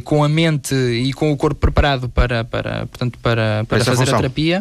com 0.04 0.24
a 0.24 0.30
mente 0.30 0.74
e 0.76 1.14
com 1.14 1.32
o 1.32 1.38
corpo 1.38 1.60
preparado 1.60 2.10
para, 2.10 2.44
para, 2.44 2.86
portanto, 2.88 3.18
para, 3.20 3.66
para 3.68 3.84
fazer 3.84 3.98
função. 3.98 4.16
a 4.16 4.18
terapia. 4.18 4.60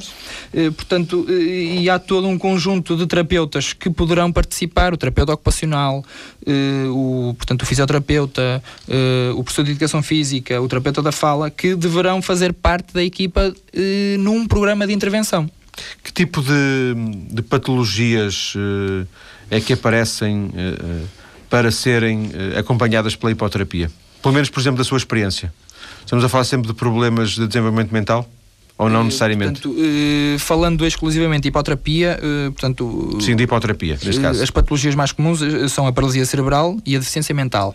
Eh, 0.53 0.71
portanto, 0.71 1.27
eh, 1.29 1.81
e 1.81 1.91
há 1.91 1.99
todo 1.99 2.27
um 2.27 2.39
conjunto 2.39 2.97
de 2.97 3.07
terapeutas 3.07 3.73
que 3.73 3.91
poderão 3.91 4.33
participar, 4.33 4.93
o 4.93 4.97
terapeuta 4.97 5.33
ocupacional, 5.33 6.05
eh, 6.47 6.87
o, 6.89 7.35
portanto, 7.37 7.63
o 7.63 7.67
fisioterapeuta, 7.67 8.63
o 9.35 9.43
professor 9.43 9.65
de 9.65 9.73
educação 9.81 10.03
física, 10.03 10.61
o 10.61 10.69
terapeuta 10.69 11.01
da 11.01 11.11
fala, 11.11 11.51
que 11.51 11.75
deverão 11.75 12.21
fazer 12.21 12.53
parte 12.53 12.93
da 12.93 13.03
equipa 13.03 13.55
num 14.19 14.47
programa 14.47 14.87
de 14.87 14.93
intervenção. 14.93 15.51
Que 16.05 16.13
tipo 16.13 16.43
de, 16.43 16.95
de 17.31 17.43
patologias 17.43 18.55
é 19.51 19.61
que 19.61 19.73
aparecem 19.73 20.51
para 21.49 21.71
serem 21.71 22.31
acompanhadas 22.59 23.17
pela 23.17 23.33
hipoterapia? 23.33 23.91
Pelo 24.23 24.35
menos, 24.35 24.51
por 24.51 24.61
exemplo, 24.61 24.79
da 24.79 24.85
sua 24.85 24.99
experiência. 24.99 25.53
Estamos 26.01 26.25
a 26.25 26.29
falar 26.29 26.45
sempre 26.45 26.69
de 26.69 26.75
problemas 26.75 27.31
de 27.31 27.47
desenvolvimento 27.47 27.93
mental? 27.93 28.29
Ou 28.77 28.89
não 28.89 29.03
eh, 29.03 29.05
necessariamente? 29.05 29.61
Portanto, 29.61 30.39
falando 30.39 30.87
exclusivamente 30.87 31.43
de 31.43 31.49
hipoterapia, 31.49 32.19
portanto... 32.53 33.19
Sim, 33.21 33.37
de 33.37 33.45
hipoterapia, 33.45 33.99
neste 34.03 34.21
caso. 34.21 34.43
As 34.43 34.51
patologias 34.51 34.95
mais 34.95 35.13
comuns 35.13 35.41
são 35.71 35.87
a 35.87 35.93
paralisia 35.93 36.25
cerebral 36.25 36.79
e 36.85 36.97
a 36.97 36.99
deficiência 36.99 37.35
mental 37.35 37.75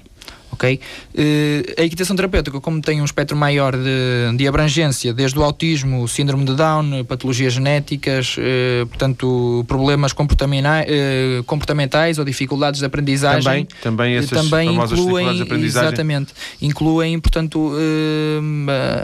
ok? 0.55 0.79
Uh, 1.13 1.81
a 1.81 1.83
equitação 1.83 2.15
terapêutica, 2.15 2.59
como 2.59 2.81
tem 2.81 3.01
um 3.01 3.05
espectro 3.05 3.37
maior 3.37 3.75
de, 3.75 4.37
de 4.37 4.47
abrangência, 4.47 5.13
desde 5.13 5.37
o 5.37 5.43
autismo, 5.43 6.07
síndrome 6.07 6.45
de 6.45 6.55
Down, 6.55 7.03
patologias 7.05 7.53
genéticas, 7.53 8.37
uh, 8.37 8.87
portanto, 8.87 9.63
problemas 9.67 10.13
comportamentais, 10.13 10.87
uh, 10.87 11.43
comportamentais 11.43 12.17
ou 12.17 12.25
dificuldades 12.25 12.79
de 12.79 12.85
aprendizagem. 12.85 13.65
Também, 13.65 13.67
também 13.81 14.15
essas 14.15 14.29
também 14.29 14.75
incluem, 14.75 15.65
Exatamente. 15.65 16.33
Incluem, 16.61 17.19
portanto, 17.19 17.73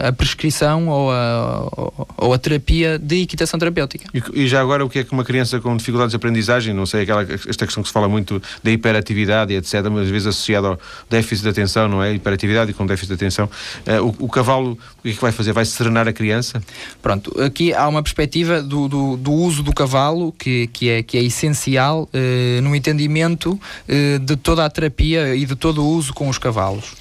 a, 0.02 0.08
a 0.08 0.12
prescrição 0.12 0.88
ou 0.88 1.10
a, 1.10 1.68
ou 2.16 2.32
a 2.32 2.38
terapia 2.38 2.98
de 2.98 3.22
equitação 3.22 3.58
terapêutica. 3.58 4.06
E, 4.14 4.42
e, 4.42 4.48
já 4.48 4.60
agora, 4.60 4.84
o 4.84 4.88
que 4.88 5.00
é 5.00 5.04
que 5.04 5.12
uma 5.12 5.24
criança 5.24 5.60
com 5.60 5.76
dificuldades 5.76 6.12
de 6.12 6.16
aprendizagem, 6.16 6.72
não 6.72 6.86
sei, 6.86 7.02
aquela, 7.02 7.22
esta 7.22 7.66
questão 7.66 7.82
que 7.82 7.88
se 7.88 7.92
fala 7.92 8.08
muito 8.08 8.40
da 8.62 8.70
hiperatividade, 8.70 9.54
etc., 9.54 9.82
mas 9.90 10.04
às 10.04 10.10
vezes 10.10 10.28
associada 10.28 10.68
ao 10.68 10.80
déficit 11.10 11.41
déficit 11.42 11.54
de 11.54 11.60
atenção, 11.60 11.88
não 11.88 12.02
é? 12.02 12.14
Hiperatividade 12.14 12.70
e 12.70 12.74
com 12.74 12.86
déficit 12.86 13.08
de 13.08 13.14
atenção. 13.14 13.48
Uh, 13.86 14.14
o, 14.20 14.26
o, 14.26 14.28
cavalo, 14.28 14.78
o 14.98 15.02
que 15.02 15.10
é 15.10 15.12
que 15.12 15.20
vai 15.20 15.32
fazer? 15.32 15.52
Vai 15.52 15.64
serenar 15.64 16.08
a 16.08 16.12
criança? 16.12 16.62
Pronto, 17.00 17.40
aqui 17.40 17.74
há 17.74 17.88
uma 17.88 18.02
perspectiva 18.02 18.62
do, 18.62 18.88
do, 18.88 19.16
do 19.16 19.32
uso 19.32 19.62
do 19.62 19.72
cavalo 19.72 20.32
que, 20.32 20.66
que, 20.68 20.88
é, 20.88 21.02
que 21.02 21.18
é 21.18 21.22
essencial 21.22 22.08
uh, 22.12 22.62
no 22.62 22.74
entendimento 22.74 23.52
uh, 23.52 24.18
de 24.18 24.36
toda 24.36 24.64
a 24.64 24.70
terapia 24.70 25.34
e 25.34 25.44
de 25.44 25.56
todo 25.56 25.82
o 25.82 25.88
uso 25.88 26.12
com 26.12 26.28
os 26.28 26.38
cavalos. 26.38 26.94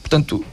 Portanto, 0.00 0.44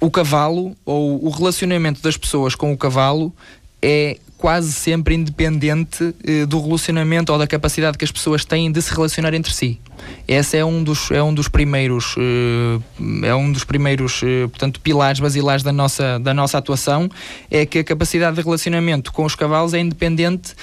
o 0.00 0.10
cavalo 0.10 0.76
ou 0.84 1.24
o 1.24 1.30
relacionamento 1.30 2.02
das 2.02 2.16
pessoas 2.16 2.54
com 2.54 2.72
o 2.72 2.76
cavalo 2.76 3.32
é 3.80 4.18
quase 4.42 4.72
sempre 4.72 5.14
independente 5.14 6.12
eh, 6.26 6.44
do 6.46 6.60
relacionamento 6.60 7.32
ou 7.32 7.38
da 7.38 7.46
capacidade 7.46 7.96
que 7.96 8.04
as 8.04 8.10
pessoas 8.10 8.44
têm 8.44 8.72
de 8.72 8.82
se 8.82 8.92
relacionar 8.92 9.32
entre 9.34 9.54
si. 9.54 9.78
Esse 10.26 10.56
é 10.56 10.64
um 10.64 10.82
dos, 10.82 11.12
é 11.12 11.22
um 11.22 11.32
dos 11.32 11.46
primeiros, 11.46 12.16
eh, 12.18 13.28
é 13.28 13.32
um 13.36 13.52
dos 13.52 13.62
primeiros 13.62 14.20
eh, 14.24 14.48
portanto, 14.48 14.80
pilares 14.80 15.20
basilares 15.20 15.62
da 15.62 15.70
nossa, 15.70 16.18
da 16.18 16.34
nossa 16.34 16.58
atuação, 16.58 17.08
é 17.48 17.64
que 17.64 17.78
a 17.78 17.84
capacidade 17.84 18.34
de 18.34 18.42
relacionamento 18.42 19.12
com 19.12 19.24
os 19.24 19.36
cavalos 19.36 19.74
é 19.74 19.78
independente 19.78 20.54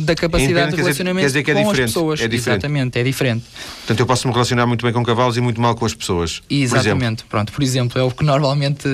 da 0.00 0.16
capacidade 0.16 0.72
de 0.72 0.76
relacionamento 0.78 1.24
dizer, 1.24 1.44
dizer 1.44 1.58
é 1.58 1.62
com 1.62 1.70
as 1.70 1.78
pessoas. 1.78 2.20
É 2.20 2.26
diferente. 2.26 2.58
Exatamente, 2.58 2.98
é 2.98 3.04
diferente. 3.04 3.44
Portanto, 3.76 4.00
eu 4.00 4.06
posso 4.06 4.26
me 4.26 4.34
relacionar 4.34 4.66
muito 4.66 4.84
bem 4.84 4.92
com 4.92 5.04
cavalos 5.04 5.36
e 5.36 5.40
muito 5.40 5.60
mal 5.60 5.76
com 5.76 5.86
as 5.86 5.94
pessoas. 5.94 6.42
Exatamente, 6.50 7.22
por 7.22 7.30
pronto, 7.30 7.52
por 7.52 7.62
exemplo, 7.62 8.00
é 8.00 8.02
o 8.02 8.10
que 8.10 8.24
normalmente 8.24 8.88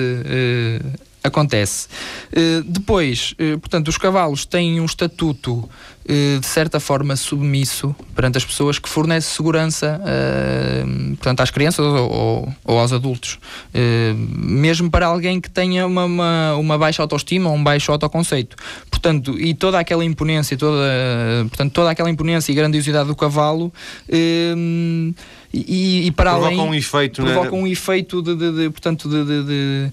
acontece. 1.23 1.87
Uh, 2.31 2.63
depois, 2.63 3.33
uh, 3.33 3.59
portanto, 3.59 3.87
os 3.87 3.97
cavalos 3.97 4.45
têm 4.45 4.79
um 4.79 4.85
estatuto 4.85 5.53
uh, 5.53 6.39
de 6.39 6.45
certa 6.45 6.79
forma 6.79 7.15
submisso 7.15 7.95
perante 8.15 8.37
as 8.37 8.45
pessoas 8.45 8.79
que 8.79 8.87
fornece 8.87 9.27
segurança 9.27 10.01
portanto, 11.15 11.41
às 11.41 11.51
crianças 11.51 11.85
ou, 11.85 12.11
ou, 12.11 12.53
ou 12.65 12.79
aos 12.79 12.91
adultos. 12.91 13.39
mesmo 14.13 14.89
para 14.89 15.05
alguém 15.05 15.39
que 15.39 15.49
tenha 15.49 15.85
uma, 15.85 16.05
uma, 16.05 16.55
uma, 16.55 16.77
baixa 16.77 17.01
autoestima 17.01 17.49
ou 17.49 17.55
um 17.55 17.63
baixo 17.63 17.91
autoconceito. 17.91 18.55
Portanto, 18.89 19.39
e 19.39 19.53
toda 19.53 19.79
aquela 19.79 20.03
imponência, 20.03 20.57
toda, 20.57 20.83
portanto, 21.49 21.73
toda 21.73 21.91
aquela 21.91 22.09
imponência 22.09 22.51
e 22.51 22.55
grandiosidade 22.55 23.07
do 23.07 23.15
cavalo 23.15 23.71
e, 25.53 26.07
e 26.07 26.11
para 26.11 26.31
provoca 26.31 26.53
além 26.53 26.61
um 26.61 26.73
efeito, 26.73 27.23
provoca 27.23 27.51
né? 27.51 27.57
um 27.57 27.67
efeito 27.67 28.21
de, 28.21 28.35
de, 28.35 28.51
de 28.51 28.69
portanto 28.69 29.09
de, 29.09 29.25
de, 29.25 29.91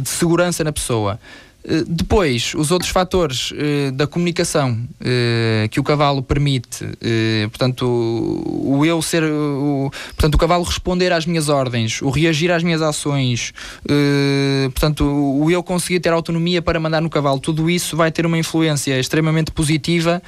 de, 0.00 0.08
segurança 0.08 0.64
na 0.64 0.72
pessoa. 0.72 1.18
Eh, 1.62 1.84
depois, 1.86 2.54
os 2.54 2.70
outros 2.70 2.90
fatores 2.90 3.50
uh, 3.50 3.92
da 3.92 4.06
comunicação 4.06 4.72
uh, 4.72 5.68
que 5.68 5.78
o 5.78 5.82
cavalo 5.82 6.22
permite, 6.22 6.84
uh, 6.84 7.50
portanto, 7.50 7.84
o, 7.86 8.78
o, 8.78 8.86
eu 8.86 9.00
ser, 9.02 9.22
o, 9.24 9.90
portanto, 10.16 10.34
o 10.34 10.38
cavalo 10.38 10.64
responder 10.64 11.12
às 11.12 11.26
minhas 11.26 11.48
ordens, 11.48 12.00
o 12.00 12.08
reagir 12.08 12.50
às 12.50 12.62
minhas 12.62 12.80
ações, 12.80 13.52
portanto, 14.72 15.04
o 15.04 15.50
eu 15.50 15.62
conseguir 15.62 16.00
ter 16.00 16.12
autonomia 16.12 16.62
para 16.62 16.80
mandar 16.80 17.00
no 17.00 17.10
cavalo, 17.10 17.38
tudo 17.38 17.68
isso 17.68 17.96
vai 17.96 18.10
ter 18.10 18.24
uma 18.24 18.38
influência 18.38 18.98
extremamente 18.98 19.50
positiva 19.50 20.22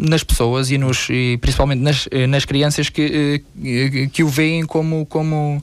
nas 0.00 0.22
pessoas 0.22 0.70
e, 0.70 0.78
nos, 0.78 1.08
e 1.10 1.38
principalmente 1.40 1.80
nas, 1.80 2.08
nas 2.28 2.44
crianças 2.44 2.88
que, 2.88 3.42
que 4.12 4.22
o 4.22 4.28
veem 4.28 4.64
como, 4.66 5.06
como 5.06 5.62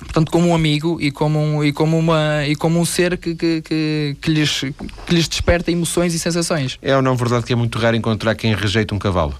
portanto 0.00 0.30
como 0.30 0.48
um 0.48 0.54
amigo 0.54 0.98
e 1.00 1.10
como 1.10 1.38
um, 1.38 1.64
e 1.64 1.72
como 1.72 1.98
uma 1.98 2.46
e 2.46 2.56
como 2.56 2.80
um 2.80 2.84
ser 2.84 3.16
que, 3.16 3.34
que, 3.34 3.62
que, 3.62 4.16
que, 4.20 4.30
lhes, 4.30 4.60
que 5.06 5.14
lhes 5.14 5.28
desperta 5.28 5.70
emoções 5.70 6.14
e 6.14 6.18
sensações. 6.18 6.78
É 6.82 6.96
ou 6.96 7.02
não 7.02 7.16
verdade 7.16 7.44
que 7.44 7.52
é 7.52 7.56
muito 7.56 7.78
raro 7.78 7.96
encontrar 7.96 8.34
quem 8.34 8.54
rejeita 8.54 8.94
um 8.94 8.98
cavalo? 8.98 9.34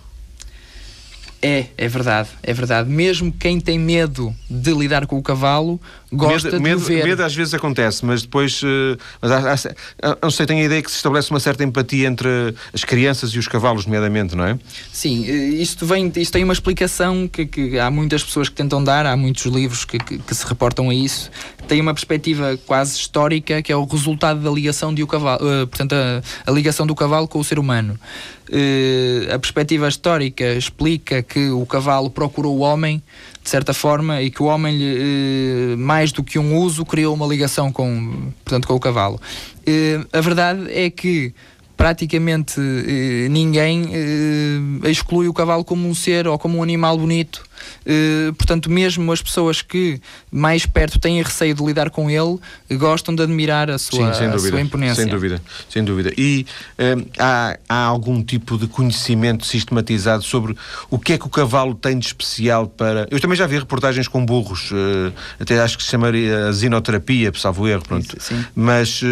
É, 1.43 1.67
é 1.79 1.89
verdade, 1.89 2.29
é 2.43 2.53
verdade. 2.53 2.91
Mesmo 2.91 3.33
quem 3.33 3.59
tem 3.59 3.79
medo 3.79 4.35
de 4.49 4.73
lidar 4.73 5.07
com 5.07 5.17
o 5.17 5.23
cavalo 5.23 5.81
gosta 6.13 6.59
medo, 6.59 6.81
de 6.81 6.87
ver. 6.87 7.05
Medo 7.05 7.23
às 7.23 7.35
vezes 7.35 7.55
acontece, 7.55 8.05
mas 8.05 8.23
depois, 8.23 8.63
uh, 8.63 8.99
mas 9.23 9.31
há, 9.31 9.55
há, 10.03 10.19
não 10.23 10.31
sei, 10.31 10.45
tenho 10.45 10.61
a 10.61 10.65
ideia 10.65 10.83
que 10.83 10.91
se 10.91 10.97
estabelece 10.97 11.31
uma 11.31 11.41
certa 11.41 11.65
empatia 11.65 12.07
entre 12.07 12.55
as 12.75 12.85
crianças 12.85 13.31
e 13.31 13.39
os 13.39 13.49
cavalos, 13.49 13.87
nomeadamente, 13.87 14.37
não 14.37 14.45
é? 14.45 14.59
Sim, 14.93 15.25
eh, 15.27 15.49
isto, 15.63 15.87
vem, 15.87 16.13
isto 16.17 16.33
tem 16.33 16.45
uma 16.45 16.53
explicação 16.53 17.27
que, 17.27 17.47
que 17.47 17.79
há 17.79 17.91
muitas 17.91 18.23
pessoas 18.23 18.51
que 18.51 18.55
tentam 18.55 18.83
dar, 18.85 19.07
há 19.07 19.17
muitos 19.17 19.47
livros 19.47 19.87
que, 19.87 19.99
que, 19.99 20.19
que 20.19 20.35
se 20.35 20.47
reportam 20.47 20.91
a 20.91 20.95
isso, 20.95 21.31
tem 21.71 21.81
uma 21.81 21.95
perspectiva 21.95 22.59
quase 22.67 22.99
histórica 22.99 23.63
que 23.63 23.71
é 23.71 23.77
o 23.77 23.85
resultado 23.85 24.41
da 24.41 24.51
ligação 24.51 24.93
de 24.93 25.05
o 25.05 25.07
cavalo, 25.07 25.39
uh, 25.41 25.69
portanto 25.69 25.93
a, 25.93 26.21
a, 26.45 26.53
ligação 26.53 26.85
do 26.85 26.97
cavalo 26.97 27.29
com 27.29 27.39
o 27.39 27.45
ser 27.45 27.61
humano. 27.61 27.97
Uh, 28.49 29.33
a 29.33 29.39
perspectiva 29.39 29.87
histórica 29.87 30.53
explica 30.55 31.23
que 31.23 31.49
o 31.51 31.65
cavalo 31.65 32.11
procurou 32.11 32.57
o 32.57 32.61
homem 32.63 33.01
de 33.41 33.49
certa 33.49 33.73
forma 33.73 34.21
e 34.21 34.33
que 34.33 34.43
o 34.43 34.47
homem 34.47 34.81
uh, 34.83 35.79
mais 35.79 36.11
do 36.11 36.25
que 36.25 36.41
um 36.41 36.57
uso 36.57 36.85
criou 36.85 37.15
uma 37.15 37.25
ligação 37.25 37.71
com, 37.71 38.33
portanto, 38.45 38.67
com 38.67 38.75
o 38.75 38.81
cavalo. 38.81 39.21
a 40.13 40.21
verdade 40.21 40.73
é 40.73 40.91
que 40.91 41.33
praticamente 41.77 42.61
ninguém 43.31 43.91
exclui 44.85 45.29
o 45.29 45.33
cavalo 45.33 45.65
como 45.65 45.89
um 45.89 45.95
ser 45.95 46.27
ou 46.27 46.37
como 46.37 46.59
um 46.59 46.63
animal 46.65 46.99
bonito 46.99 47.49
eh, 47.85 48.33
portanto, 48.37 48.71
mesmo 48.71 49.11
as 49.13 49.23
pessoas 49.23 49.63
que 49.63 50.01
mais 50.31 50.67
perto 50.67 50.99
têm 50.99 51.23
receio 51.23 51.55
de 51.55 51.65
lidar 51.65 51.91
com 51.91 52.11
ele, 52.11 52.39
gostam 52.73 53.15
de 53.15 53.23
admirar 53.23 53.71
a 53.71 53.79
sua, 53.79 54.13
Sim, 54.15 54.27
a 54.27 54.39
sua 54.39 54.61
imponência. 54.61 55.03
Sem 55.03 55.07
dúvida, 55.07 55.43
sem 55.69 55.85
dúvida. 55.85 56.13
E 56.17 56.47
uh, 56.79 57.07
há, 57.19 57.59
há 57.69 57.85
algum 57.85 58.23
tipo 58.23 58.59
de 58.59 58.67
conhecimento 58.67 59.47
sistematizado 59.47 60.23
sobre 60.23 60.57
o 60.91 60.99
que 60.99 61.15
é 61.15 61.19
que 61.19 61.27
o 61.27 61.31
cavalo 61.31 61.75
tem 61.75 61.99
de 61.99 62.07
especial 62.07 62.67
para. 62.67 63.07
Eu 63.11 63.21
também 63.21 63.37
já 63.37 63.47
vi 63.47 63.59
reportagens 63.59 64.09
com 64.09 64.25
burros, 64.25 64.71
uh, 64.71 65.13
até 65.39 65.61
acho 65.61 65.77
que 65.77 65.85
se 65.85 65.91
chamaria 65.91 66.53
zinoterapia, 66.53 67.33
salvo 67.35 67.67
erro, 67.67 67.83
pronto. 67.87 68.17
Sim. 68.21 68.45
Mas 68.55 69.03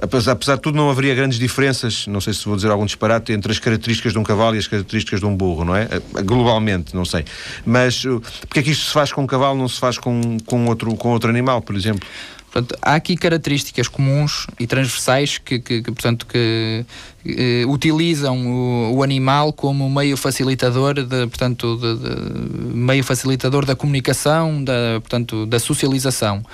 apesar, 0.00 0.32
apesar 0.32 0.56
de 0.56 0.62
tudo, 0.62 0.76
não 0.76 0.90
haveria 0.90 1.14
grandes 1.14 1.38
diferenças, 1.38 2.06
não 2.06 2.20
sei 2.20 2.32
se 2.32 2.44
vou 2.44 2.56
dizer 2.56 2.70
algum 2.70 2.84
disparate, 2.84 3.32
entre 3.32 3.52
as 3.52 3.58
características 3.58 4.12
de 4.12 4.18
um 4.18 4.22
cavalo 4.22 4.56
e 4.56 4.58
as 4.58 4.66
características 4.66 5.20
de 5.20 5.26
um 5.26 5.36
burro, 5.36 5.64
não 5.64 5.74
é? 5.74 5.88
Globalmente, 6.24 6.94
não 6.94 7.04
sei. 7.04 7.24
Mas 7.72 8.04
uh, 8.04 8.20
porque 8.40 8.60
é 8.60 8.62
que 8.62 8.70
isto 8.70 8.84
se 8.84 8.92
faz 8.92 9.10
com 9.12 9.22
um 9.22 9.26
cavalo, 9.26 9.58
não 9.58 9.66
se 9.66 9.80
faz 9.80 9.96
com, 9.96 10.36
com, 10.44 10.66
outro, 10.66 10.94
com 10.94 11.08
outro 11.08 11.30
animal, 11.30 11.62
por 11.62 11.74
exemplo? 11.74 12.06
Portanto, 12.52 12.78
há 12.82 12.94
aqui 12.96 13.16
características 13.16 13.88
comuns 13.88 14.46
e 14.60 14.66
transversais 14.66 15.38
que, 15.38 15.58
que, 15.58 15.82
que 15.82 15.90
portanto, 15.90 16.26
que 16.26 16.84
eh, 17.24 17.64
utilizam 17.66 18.46
o, 18.46 18.96
o, 18.96 19.02
animal 19.02 19.54
como 19.54 19.88
meio 19.88 20.18
facilitador, 20.18 20.92
de, 20.92 21.26
portanto, 21.28 21.78
de, 21.78 21.96
de, 21.96 22.74
meio 22.76 23.02
facilitador 23.02 23.64
da 23.64 23.74
comunicação, 23.74 24.62
da, 24.62 25.00
portanto, 25.00 25.46
da 25.46 25.58
socialização. 25.58 26.44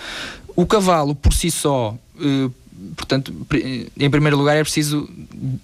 O 0.54 0.64
cavalo, 0.66 1.16
por 1.16 1.32
si 1.32 1.50
só, 1.50 1.96
eh, 2.20 2.48
portanto, 2.96 3.32
em 3.98 4.10
primeiro 4.10 4.36
lugar 4.36 4.56
é 4.56 4.62
preciso 4.62 5.08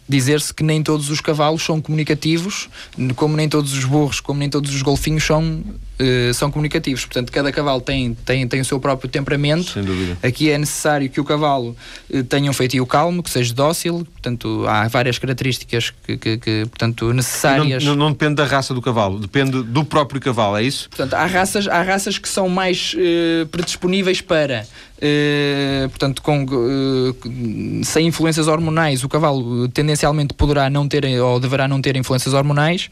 dizer-se 0.09 0.53
que 0.53 0.63
nem 0.63 0.83
todos 0.83 1.11
os 1.11 1.21
cavalos 1.21 1.63
são 1.63 1.81
comunicativos, 1.81 2.69
como 3.17 3.37
nem 3.37 3.49
todos 3.49 3.73
os 3.73 3.85
burros, 3.85 4.21
como 4.21 4.39
nem 4.39 4.51
todos 4.51 4.75
os 4.75 4.83
golfinhos 4.83 5.25
são, 5.25 5.63
uh, 6.01 6.35
são 6.35 6.51
comunicativos. 6.51 7.05
Portanto, 7.05 7.31
cada 7.33 7.53
cavalo 7.53 7.81
tem, 7.81 8.15
tem, 8.15 8.47
tem 8.47 8.61
o 8.61 8.65
seu 8.65 8.81
próprio 8.81 9.09
temperamento. 9.09 9.73
Sem 9.73 9.83
dúvida. 9.83 10.17
Aqui 10.23 10.51
é 10.51 10.59
necessário 10.59 11.09
que 11.09 11.21
o 11.21 11.25
cavalo 11.25 11.77
uh, 12.11 12.25
tenha 12.25 12.51
um 12.51 12.55
feitio 12.55 12.87
calmo, 12.87 13.23
que 13.23 13.31
seja 13.31 13.55
dócil. 13.55 14.07
Portanto, 14.13 14.65
há 14.67 14.89
várias 14.89 15.19
características 15.19 15.93
que, 16.05 16.17
que, 16.17 16.39
que 16.39 16.67
portanto, 16.67 17.13
necessárias. 17.13 17.85
Não, 17.85 17.95
não, 17.95 18.05
não, 18.07 18.13
depende 18.13 18.37
da 18.37 18.45
raça 18.45 18.73
do 18.73 18.81
cavalo, 18.81 19.19
depende 19.19 19.63
do 19.63 19.85
próprio 19.85 20.21
cavalo, 20.21 20.57
é 20.57 20.63
isso? 20.63 20.89
Portanto, 20.89 21.15
há 21.15 21.27
raças, 21.27 21.69
há 21.69 21.83
raças 21.83 22.19
que 22.19 22.29
são 22.29 22.49
mais 22.49 22.95
uh, 22.95 23.47
predisponíveis 23.47 24.21
para 24.21 24.67
Uh, 25.05 25.89
portanto, 25.91 26.23
com, 26.23 26.45
uh, 26.45 27.85
sem 27.85 28.07
influências 28.07 28.47
hormonais, 28.47 29.03
o 29.03 29.09
cavalo 29.09 29.69
tendencialmente 29.69 30.33
poderá 30.33 30.71
não 30.71 30.89
ter 30.89 31.05
ou 31.21 31.41
deverá 31.41 31.67
não 31.67 31.83
ter 31.83 31.97
influências 31.97 32.33
hormonais. 32.33 32.89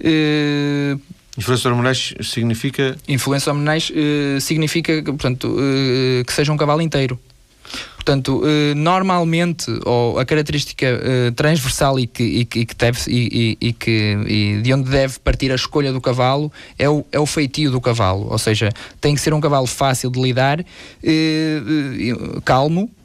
Uh, 0.00 1.00
Influências 1.36 1.66
hormonais 1.66 2.14
significa? 2.22 2.96
Influências 3.06 3.48
hormonais 3.48 3.92
significa 4.40 5.02
portanto, 5.02 5.56
que 6.26 6.32
seja 6.32 6.52
um 6.52 6.56
cavalo 6.56 6.80
inteiro. 6.80 7.18
Portanto, 8.06 8.40
eh, 8.44 8.72
normalmente, 8.74 9.66
ou 9.84 10.16
a 10.20 10.24
característica 10.24 10.86
eh, 10.86 11.32
transversal 11.32 11.98
e 11.98 12.06
que, 12.06 12.22
e, 12.22 12.44
que 12.44 12.74
deve, 12.76 13.00
e, 13.08 13.58
e, 13.60 13.74
e 14.28 14.60
de 14.62 14.72
onde 14.72 14.88
deve 14.88 15.18
partir 15.18 15.50
a 15.50 15.56
escolha 15.56 15.92
do 15.92 16.00
cavalo 16.00 16.52
é 16.78 16.88
o, 16.88 17.04
é 17.10 17.18
o 17.18 17.26
feitio 17.26 17.68
do 17.68 17.80
cavalo. 17.80 18.28
Ou 18.30 18.38
seja, 18.38 18.72
tem 19.00 19.12
que 19.12 19.20
ser 19.20 19.34
um 19.34 19.40
cavalo 19.40 19.66
fácil 19.66 20.08
de 20.08 20.22
lidar, 20.22 20.64
eh, 21.02 21.60
calmo, 22.44 22.88
eh, 22.88 22.95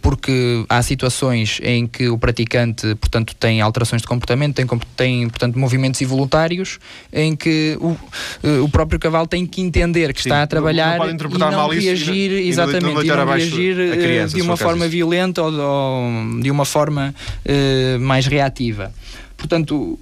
porque 0.00 0.64
há 0.68 0.82
situações 0.82 1.60
em 1.62 1.86
que 1.86 2.08
o 2.08 2.18
praticante, 2.18 2.94
portanto, 2.96 3.34
tem 3.34 3.60
alterações 3.60 4.02
de 4.02 4.08
comportamento, 4.08 4.54
tem, 4.54 4.66
tem 4.96 5.28
portanto, 5.28 5.58
movimentos 5.58 6.00
involuntários, 6.00 6.78
em 7.12 7.36
que 7.36 7.76
o, 7.80 7.96
eh, 8.42 8.58
o 8.60 8.68
próprio 8.68 8.98
cavalo 8.98 9.26
tem 9.26 9.46
que 9.46 9.60
entender 9.60 10.12
que 10.12 10.22
Sim, 10.22 10.28
está 10.28 10.42
a 10.42 10.46
trabalhar 10.46 10.98
não, 10.98 11.06
não 11.06 11.12
e 11.12 11.38
não 11.38 11.68
reagir, 11.68 12.32
exatamente, 12.32 13.04
e 13.04 13.08
não, 13.08 13.26
reagir 13.26 13.78
eh, 13.78 13.96
criança, 13.96 14.36
de 14.36 14.42
uma 14.42 14.56
forma 14.56 14.88
violenta 14.88 15.42
ou, 15.42 15.52
ou, 15.52 16.40
de 16.40 16.50
uma 16.50 16.64
forma 16.64 17.14
uh, 17.44 18.00
mais 18.00 18.26
reativa. 18.26 18.92
Portanto, 19.36 19.98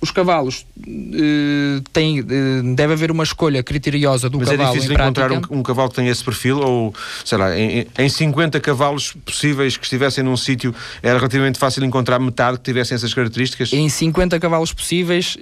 os 0.00 0.10
cavalos 0.10 0.64
uh, 0.78 1.80
têm, 1.92 2.20
uh, 2.20 2.74
deve 2.74 2.94
haver 2.94 3.10
uma 3.10 3.22
escolha 3.22 3.62
criteriosa 3.62 4.30
do 4.30 4.38
Mas 4.38 4.48
cavalo. 4.48 4.68
Mas 4.68 4.76
é 4.76 4.80
difícil 4.80 4.94
encontrar 4.94 5.32
um, 5.32 5.58
um, 5.58 5.62
cavalo 5.62 5.90
que 5.90 5.96
tenha 5.96 6.10
esse 6.10 6.24
perfil, 6.24 6.58
ou 6.58 6.94
sei 7.24 7.36
lá, 7.36 7.58
em, 7.58 7.86
em 7.98 8.08
50 8.08 8.58
cavalos 8.60 9.12
possíveis 9.24 9.76
que 9.76 9.84
estivessem 9.84 10.24
num 10.24 10.36
sítio, 10.36 10.74
era 11.02 11.18
relativamente 11.18 11.58
fácil 11.58 11.84
encontrar 11.84 12.18
metade 12.18 12.56
que 12.56 12.64
tivessem 12.64 12.94
essas 12.94 13.12
características? 13.12 13.72
Em 13.72 13.88
50 13.88 14.40
cavalos 14.40 14.72
possíveis, 14.72 15.36
uh, 15.36 15.40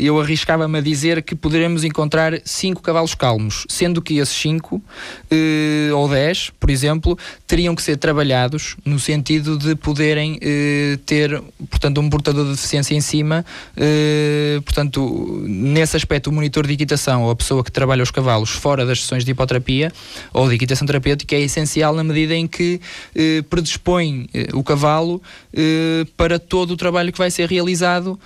eu 0.00 0.18
arriscava-me 0.18 0.78
a 0.78 0.80
dizer 0.80 1.22
que 1.22 1.34
poderemos 1.34 1.84
encontrar 1.84 2.40
5 2.42 2.80
cavalos 2.80 3.14
calmos, 3.14 3.66
sendo 3.68 4.00
que 4.00 4.18
esses 4.18 4.34
5 4.36 4.82
ou 5.94 6.08
10, 6.08 6.50
por 6.58 6.70
exemplo, 6.70 7.18
teriam 7.46 7.74
que 7.74 7.82
ser 7.82 7.96
trabalhados 7.96 8.76
no 8.84 8.98
sentido 8.98 9.58
de 9.58 9.74
poderem 9.74 10.38
ter, 11.04 11.42
portanto, 11.70 12.00
um 12.00 12.08
portador 12.08 12.44
de 12.44 12.52
deficiência 12.52 12.94
em 12.94 13.00
cima 13.00 13.33
Uh, 13.40 14.62
portanto, 14.62 15.42
nesse 15.46 15.96
aspecto, 15.96 16.28
o 16.28 16.32
monitor 16.32 16.66
de 16.66 16.74
equitação 16.74 17.22
ou 17.24 17.30
a 17.30 17.36
pessoa 17.36 17.64
que 17.64 17.72
trabalha 17.72 18.02
os 18.02 18.10
cavalos 18.10 18.50
fora 18.50 18.84
das 18.84 19.00
sessões 19.00 19.24
de 19.24 19.30
hipoterapia 19.30 19.90
ou 20.32 20.48
de 20.48 20.54
equitação 20.54 20.86
terapêutica 20.86 21.34
é 21.34 21.40
essencial 21.40 21.94
na 21.94 22.04
medida 22.04 22.34
em 22.34 22.46
que 22.46 22.80
uh, 23.14 23.42
predispõe 23.44 24.28
uh, 24.52 24.58
o 24.58 24.62
cavalo 24.62 25.22
para 26.16 26.38
todo 26.38 26.72
o 26.72 26.76
trabalho 26.76 27.12
que 27.12 27.18
vai 27.18 27.30
ser 27.30 27.48
realizado 27.48 28.18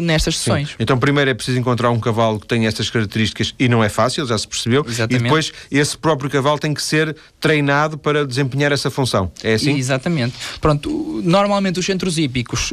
nestas 0.00 0.38
sessões. 0.38 0.68
Sim. 0.68 0.74
Então, 0.78 0.98
primeiro 0.98 1.30
é 1.30 1.34
preciso 1.34 1.58
encontrar 1.58 1.90
um 1.90 1.98
cavalo 1.98 2.38
que 2.38 2.46
tenha 2.46 2.68
estas 2.68 2.88
características 2.88 3.54
e 3.58 3.68
não 3.68 3.82
é 3.82 3.88
fácil, 3.88 4.26
já 4.26 4.38
se 4.38 4.46
percebeu. 4.46 4.84
Exatamente. 4.86 5.20
E 5.20 5.24
depois, 5.24 5.52
esse 5.70 5.98
próprio 5.98 6.30
cavalo 6.30 6.58
tem 6.58 6.72
que 6.72 6.82
ser 6.82 7.16
treinado 7.40 7.98
para 7.98 8.24
desempenhar 8.26 8.72
essa 8.72 8.90
função. 8.90 9.30
É 9.42 9.54
assim? 9.54 9.76
Exatamente. 9.76 10.34
Pronto, 10.60 11.20
normalmente 11.24 11.80
os 11.80 11.86
centros 11.86 12.18
hípicos 12.18 12.72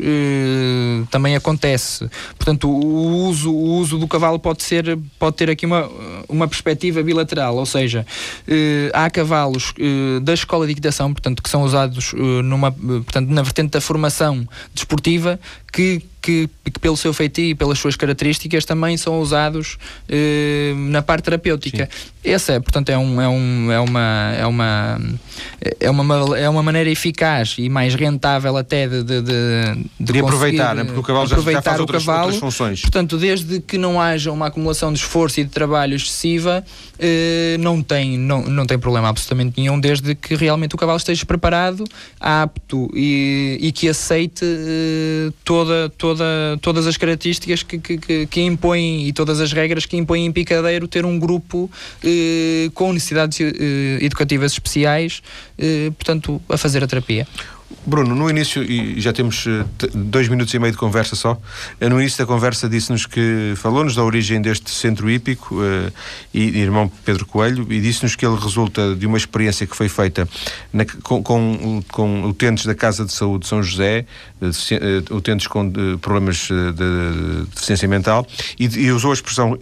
também 1.20 1.36
acontece. 1.36 2.10
Portanto, 2.38 2.70
o 2.70 3.28
uso, 3.28 3.52
o 3.52 3.76
uso 3.76 3.98
do 3.98 4.08
cavalo 4.08 4.40
pode, 4.40 4.64
ser, 4.64 4.98
pode 5.20 5.36
ter 5.36 5.50
aqui 5.50 5.66
uma, 5.66 5.90
uma 6.30 6.48
perspectiva 6.48 7.04
bilateral, 7.04 7.58
ou 7.58 7.66
seja, 7.66 8.06
eh, 8.48 8.90
há 8.94 9.10
cavalos 9.10 9.74
eh, 9.78 10.22
da 10.22 10.34
escola 10.34 10.66
de 10.66 10.72
equitação, 10.72 11.12
portanto, 11.14 11.44
que 11.44 11.50
são 11.50 11.64
usados 11.64 12.14
eh, 12.14 12.42
numa, 12.42 12.72
portanto, 12.72 13.30
na 13.30 13.42
vertente 13.42 13.72
da 13.72 13.82
formação 13.82 14.48
desportiva, 14.74 15.38
que 15.72 16.04
que, 16.22 16.50
que, 16.64 16.80
pelo 16.80 16.98
seu 16.98 17.14
feitio 17.14 17.46
e 17.46 17.56
pelas 17.56 17.80
suas 17.80 17.96
características 17.96 18.66
também 18.66 18.98
são 18.98 19.20
usados 19.20 19.78
eh, 20.08 20.74
na 20.76 21.02
parte 21.02 21.24
terapêutica. 21.24 21.90
Sim. 21.92 22.10
Essa, 22.22 22.54
é, 22.54 22.60
portanto, 22.60 22.90
é, 22.90 22.98
um, 22.98 23.22
é, 23.22 23.30
um, 23.30 23.72
é, 23.72 23.80
uma, 23.80 24.34
é, 24.38 24.46
uma, 24.46 25.02
é, 25.80 25.90
uma, 25.90 26.38
é 26.38 26.50
uma 26.50 26.62
maneira 26.62 26.90
eficaz 26.90 27.56
e 27.58 27.70
mais 27.70 27.96
rentável 27.96 28.58
até 28.58 28.88
de, 28.90 29.04
de, 29.04 29.22
de, 29.22 29.86
de, 30.00 30.20
aproveitar, 30.20 30.76
né? 30.76 30.84
porque 30.84 31.00
o 31.00 31.04
cavalo 31.04 31.28
já, 31.28 31.38
já 31.38 31.62
faz 31.62 31.80
outras, 31.80 32.06
cavalo, 32.06 32.24
outras 32.24 32.40
funções. 32.40 32.82
Portanto, 32.82 33.18
desde 33.18 33.62
que 33.62 33.78
não 33.78 34.02
haja 34.02 34.34
uma 34.34 34.48
acumulação 34.48 34.92
de 34.92 35.00
esforço 35.00 35.40
e 35.40 35.46
de 35.46 35.50
trabalho 35.50 35.96
excessiva, 35.96 36.64
eh, 37.00 37.56
não, 37.62 37.82
tem, 37.82 38.18
não, 38.18 38.44
não 38.44 38.66
tem 38.66 38.78
problema 38.78 39.08
absolutamente 39.08 39.54
nenhum, 39.58 39.80
desde 39.80 40.14
que 40.14 40.36
realmente 40.36 40.76
o 40.76 40.78
cavalo 40.78 40.98
esteja 40.98 41.26
preparado, 41.26 41.86
apto 42.20 42.90
e, 42.94 43.58
e 43.62 43.72
que 43.72 43.88
aceite 43.88 44.44
eh, 44.44 45.32
toda, 45.46 45.59
toda 45.66 45.90
toda, 45.90 46.26
todas 46.62 46.88
as 46.88 46.98
características 46.98 47.64
que, 47.64 47.78
que, 47.78 48.28
que, 48.28 48.42
impõem 48.42 49.08
e 49.08 49.14
todas 49.14 49.40
as 49.40 49.52
regras 49.52 49.86
que 49.86 49.98
impõem 49.98 50.26
em 50.26 50.32
Picadeiro 50.32 50.88
ter 50.88 51.06
um 51.06 51.20
grupo 51.20 51.70
eh, 52.04 52.70
com 52.74 52.94
necessidades 52.94 53.40
eh, 53.42 54.00
educativas 54.02 54.54
especiais, 54.54 55.22
eh, 55.58 55.92
portanto, 55.98 56.42
a 56.50 56.58
fazer 56.58 56.84
a 56.84 56.88
terapia. 56.88 57.28
Bruno, 57.86 58.16
no 58.16 58.30
início, 58.30 58.64
e 58.64 59.00
já 59.00 59.14
temos 59.14 59.46
uh, 59.46 59.66
dois 59.94 60.28
minutos 60.28 60.54
e 60.54 60.60
meio 60.60 60.72
de 60.72 60.78
conversa 60.78 61.16
só, 61.16 61.34
uh, 61.34 61.90
no 61.90 62.00
início 62.00 62.18
da 62.18 62.26
conversa 62.26 62.68
disse-nos 62.68 63.06
que 63.06 63.54
falou-nos 63.56 63.96
da 63.96 64.04
origem 64.04 64.42
deste 64.42 64.72
centro 64.72 65.10
hípico 65.10 65.56
uh, 65.56 65.92
e, 66.34 66.60
irmão 66.60 66.92
Pedro 67.06 67.28
Coelho 67.28 67.72
e 67.72 67.80
disse-nos 67.80 68.16
que 68.16 68.26
ele 68.26 68.36
resulta 68.36 68.96
de 68.96 69.06
uma 69.06 69.18
experiência 69.18 69.68
que 69.68 69.76
foi 69.76 69.88
feita 69.88 70.28
na, 70.74 70.84
com, 71.04 71.22
com, 71.22 71.84
com, 71.92 72.24
utentes 72.26 72.66
da 72.66 72.74
Casa 72.74 73.06
de 73.06 73.14
Saúde 73.14 73.44
de 73.44 73.48
São 73.48 73.62
José, 73.62 74.06
utentes 75.12 75.48
com 75.48 75.72
problemas 76.02 76.48
de, 76.48 77.46
deficiência 77.54 77.88
mental, 77.88 78.26
e, 78.60 78.66
e, 78.66 78.92
usou 78.92 79.12
a 79.12 79.14
expressão. 79.14 79.58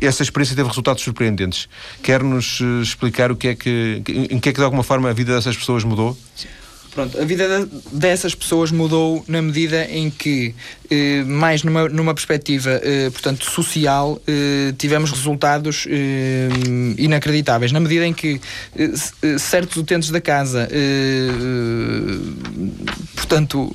Essa 0.00 0.22
experiência 0.22 0.56
teve 0.56 0.68
resultados 0.68 1.02
surpreendentes. 1.02 1.68
Quer-nos 2.02 2.60
explicar 2.82 3.30
o 3.30 3.36
que 3.36 3.48
é 3.48 3.54
que, 3.54 4.02
em 4.30 4.38
que 4.38 4.48
é 4.48 4.52
que 4.52 4.58
de 4.58 4.64
alguma 4.64 4.82
forma 4.82 5.08
a 5.10 5.12
vida 5.12 5.34
dessas 5.34 5.56
pessoas 5.56 5.84
mudou? 5.84 6.16
Sim. 6.34 6.48
Pronto, 6.94 7.18
a 7.18 7.24
vida 7.24 7.66
dessas 7.90 8.34
pessoas 8.34 8.70
mudou 8.70 9.24
na 9.26 9.40
medida 9.40 9.86
em 9.86 10.10
que, 10.10 10.54
eh, 10.90 11.24
mais 11.24 11.62
numa, 11.62 11.88
numa 11.88 12.12
perspectiva, 12.12 12.78
eh, 12.82 13.08
portanto, 13.08 13.50
social, 13.50 14.20
eh, 14.26 14.74
tivemos 14.76 15.10
resultados 15.10 15.86
eh, 15.88 16.50
inacreditáveis. 16.98 17.72
Na 17.72 17.80
medida 17.80 18.06
em 18.06 18.12
que 18.12 18.38
eh, 18.76 18.90
eh, 19.22 19.38
certos 19.38 19.78
utentes 19.78 20.10
da 20.10 20.20
casa, 20.20 20.68
portanto, 23.16 23.74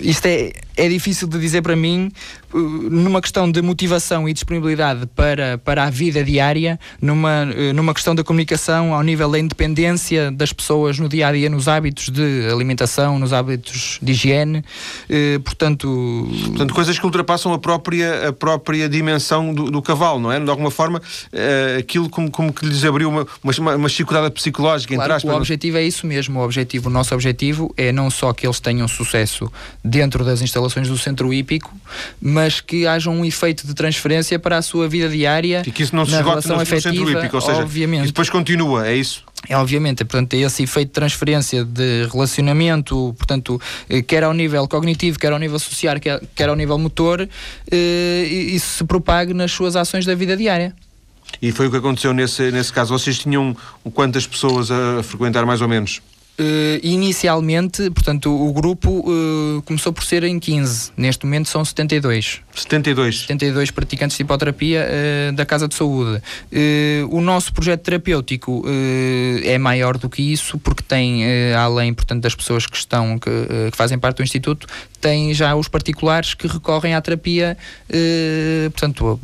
isto 0.00 0.26
é, 0.26 0.52
é 0.76 0.88
difícil 0.88 1.28
de 1.28 1.38
dizer 1.38 1.62
para 1.62 1.76
mim, 1.76 2.10
numa 2.52 3.20
questão 3.20 3.50
de 3.50 3.62
motivação 3.62 4.28
e 4.28 4.32
disponibilidade 4.32 5.06
para, 5.14 5.58
para 5.58 5.84
a 5.84 5.90
vida 5.90 6.22
diária, 6.22 6.78
numa, 7.00 7.44
numa 7.74 7.94
questão 7.94 8.14
da 8.14 8.24
comunicação 8.24 8.94
ao 8.94 9.02
nível 9.02 9.30
da 9.30 9.38
independência 9.38 10.30
das 10.30 10.52
pessoas 10.52 10.98
no 10.98 11.08
dia 11.08 11.28
a 11.28 11.32
dia, 11.32 11.48
nos 11.48 11.68
hábitos 11.68 12.08
de 12.08 12.48
alimentação, 12.50 13.18
nos 13.18 13.32
hábitos 13.32 13.98
de 14.02 14.12
higiene, 14.12 14.64
eh, 15.08 15.38
portanto. 15.44 16.28
Portanto, 16.46 16.74
coisas 16.74 16.98
que 16.98 17.04
ultrapassam 17.04 17.52
a 17.52 17.58
própria, 17.58 18.28
a 18.28 18.32
própria 18.32 18.88
dimensão 18.88 19.52
do, 19.54 19.70
do 19.70 19.82
cavalo, 19.82 20.20
não 20.20 20.32
é? 20.32 20.40
De 20.40 20.50
alguma 20.50 20.70
forma, 20.70 21.00
eh, 21.32 21.76
aquilo 21.80 22.08
como, 22.08 22.30
como 22.30 22.52
que 22.52 22.66
lhes 22.66 22.84
abriu 22.84 23.08
uma, 23.08 23.26
uma, 23.42 23.76
uma 23.76 23.88
chicotada 23.88 24.30
psicológica, 24.30 24.94
claro, 24.94 25.12
O 25.24 25.36
objetivo 25.36 25.76
é 25.76 25.84
isso 25.84 26.06
mesmo. 26.06 26.40
O, 26.40 26.44
objetivo, 26.44 26.88
o 26.88 26.92
nosso 26.92 27.14
objetivo 27.14 27.72
é 27.76 27.92
não 27.92 28.10
só 28.10 28.32
que 28.32 28.46
eles 28.46 28.60
tenham 28.60 28.86
sucesso 28.88 29.50
dentro 29.84 30.24
das 30.24 30.42
instalações 30.42 30.88
do 30.88 30.98
centro 30.98 31.32
hípico, 31.32 31.72
mas 32.20 32.41
que 32.50 32.86
haja 32.86 33.10
um 33.10 33.24
efeito 33.24 33.66
de 33.66 33.74
transferência 33.74 34.38
para 34.38 34.58
a 34.58 34.62
sua 34.62 34.88
vida 34.88 35.08
diária. 35.08 35.62
E 35.66 35.70
que 35.70 35.82
isso 35.82 35.94
não 35.94 36.04
se 36.04 36.14
esgote 36.14 36.48
no, 36.48 36.54
afetiva, 36.54 36.80
centro 36.80 37.10
hípico, 37.10 37.36
ou 37.36 37.42
seja, 37.42 37.62
obviamente. 37.62 38.04
e 38.04 38.06
depois 38.06 38.30
continua, 38.30 38.86
é 38.86 38.96
isso? 38.96 39.24
É 39.48 39.56
obviamente, 39.56 40.04
portanto, 40.04 40.34
esse 40.34 40.62
efeito 40.62 40.88
de 40.88 40.94
transferência 40.94 41.64
de 41.64 42.06
relacionamento, 42.12 43.14
portanto, 43.18 43.60
eh, 43.88 44.00
quer 44.00 44.22
ao 44.22 44.32
nível 44.32 44.68
cognitivo, 44.68 45.18
quer 45.18 45.32
ao 45.32 45.38
nível 45.38 45.58
social, 45.58 45.98
quer, 45.98 46.20
quer 46.34 46.48
ao 46.48 46.54
nível 46.54 46.78
motor, 46.78 47.28
eh, 47.70 48.24
isso 48.28 48.78
se 48.78 48.84
propague 48.84 49.34
nas 49.34 49.50
suas 49.50 49.74
ações 49.74 50.06
da 50.06 50.14
vida 50.14 50.36
diária. 50.36 50.74
E 51.40 51.50
foi 51.50 51.66
o 51.66 51.70
que 51.70 51.76
aconteceu 51.76 52.12
nesse, 52.12 52.52
nesse 52.52 52.72
caso. 52.72 52.96
Vocês 52.96 53.18
tinham 53.18 53.56
quantas 53.94 54.26
pessoas 54.26 54.70
a 54.70 55.02
frequentar 55.02 55.44
mais 55.44 55.60
ou 55.60 55.68
menos? 55.68 56.00
Uh, 56.40 56.80
inicialmente, 56.82 57.90
portanto, 57.90 58.34
o, 58.34 58.50
grupo 58.54 58.88
uh, 59.00 59.60
começou 59.62 59.92
por 59.92 60.02
ser 60.02 60.24
em 60.24 60.40
15. 60.40 60.92
Neste 60.96 61.26
momento 61.26 61.46
são 61.46 61.62
72. 61.62 62.40
72? 62.54 63.20
72 63.20 63.70
praticantes 63.70 64.16
de 64.16 64.22
hipoterapia 64.22 64.88
uh, 64.88 65.32
da 65.34 65.44
Casa 65.44 65.68
de 65.68 65.74
Saúde. 65.74 66.22
o 67.10 67.20
nosso 67.20 67.52
projeto 67.52 67.82
terapêutico 67.82 68.64
é 69.44 69.58
maior 69.58 69.98
do 69.98 70.08
que 70.08 70.32
isso, 70.32 70.58
porque 70.58 70.82
tem, 70.82 71.24
além, 71.54 71.92
portanto, 71.92 72.22
das 72.22 72.34
pessoas 72.34 72.66
que 72.66 72.76
estão, 72.76 73.18
que, 73.18 73.30
que, 73.70 73.76
fazem 73.76 73.98
parte 73.98 74.18
do 74.18 74.22
Instituto, 74.22 74.66
tem 75.00 75.34
já 75.34 75.54
os 75.54 75.68
particulares 75.68 76.34
que 76.34 76.46
recorrem 76.46 76.94
à 76.94 77.00
terapia, 77.00 77.56
portanto... 78.72 79.18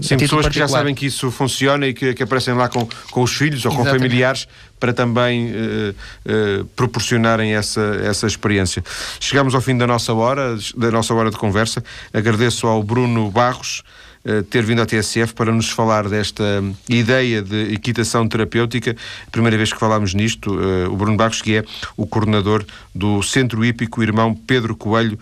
Sim, 0.00 0.16
pessoas 0.16 0.44
particular. 0.44 0.50
que 0.50 0.58
já 0.58 0.68
sabem 0.68 0.94
que 0.94 1.06
isso 1.06 1.30
funciona 1.30 1.86
e 1.86 1.94
que, 1.94 2.14
que 2.14 2.22
aparecem 2.22 2.54
lá 2.54 2.68
com, 2.68 2.88
com 3.10 3.22
os 3.22 3.32
filhos 3.34 3.64
ou 3.64 3.72
Exatamente. 3.72 3.92
com 3.92 3.98
familiares 3.98 4.48
para 4.78 4.92
também 4.92 5.50
uh, 5.50 5.90
uh, 5.90 6.64
proporcionarem 6.76 7.54
essa, 7.54 7.80
essa 8.02 8.26
experiência. 8.26 8.82
Chegamos 9.20 9.54
ao 9.54 9.60
fim 9.60 9.76
da 9.76 9.86
nossa 9.86 10.12
hora, 10.12 10.56
da 10.76 10.90
nossa 10.90 11.14
hora 11.14 11.30
de 11.30 11.36
conversa. 11.36 11.82
Agradeço 12.12 12.66
ao 12.66 12.82
Bruno 12.82 13.30
Barros 13.30 13.82
uh, 14.24 14.42
ter 14.44 14.64
vindo 14.64 14.82
à 14.82 14.86
TSF 14.86 15.32
para 15.34 15.52
nos 15.52 15.70
falar 15.70 16.08
desta 16.08 16.62
ideia 16.88 17.40
de 17.40 17.74
equitação 17.74 18.28
terapêutica. 18.28 18.94
Primeira 19.32 19.56
vez 19.56 19.72
que 19.72 19.78
falámos 19.78 20.14
nisto, 20.14 20.58
o 20.90 20.96
Bruno 20.96 21.16
Barros, 21.16 21.40
que 21.40 21.56
é 21.56 21.64
o 21.96 22.06
coordenador 22.06 22.64
do 22.94 23.22
Centro 23.22 23.64
Hípico 23.64 24.02
Irmão 24.02 24.34
Pedro 24.34 24.76
Coelho, 24.76 25.18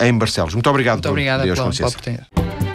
em 0.00 0.16
Barcelos. 0.16 0.54
Muito 0.54 0.68
obrigado, 0.68 0.96
Muito 0.96 1.10
obrigado 1.10 1.42
pela, 1.42 1.54
pela 1.54 1.88
oportunidade. 1.88 2.65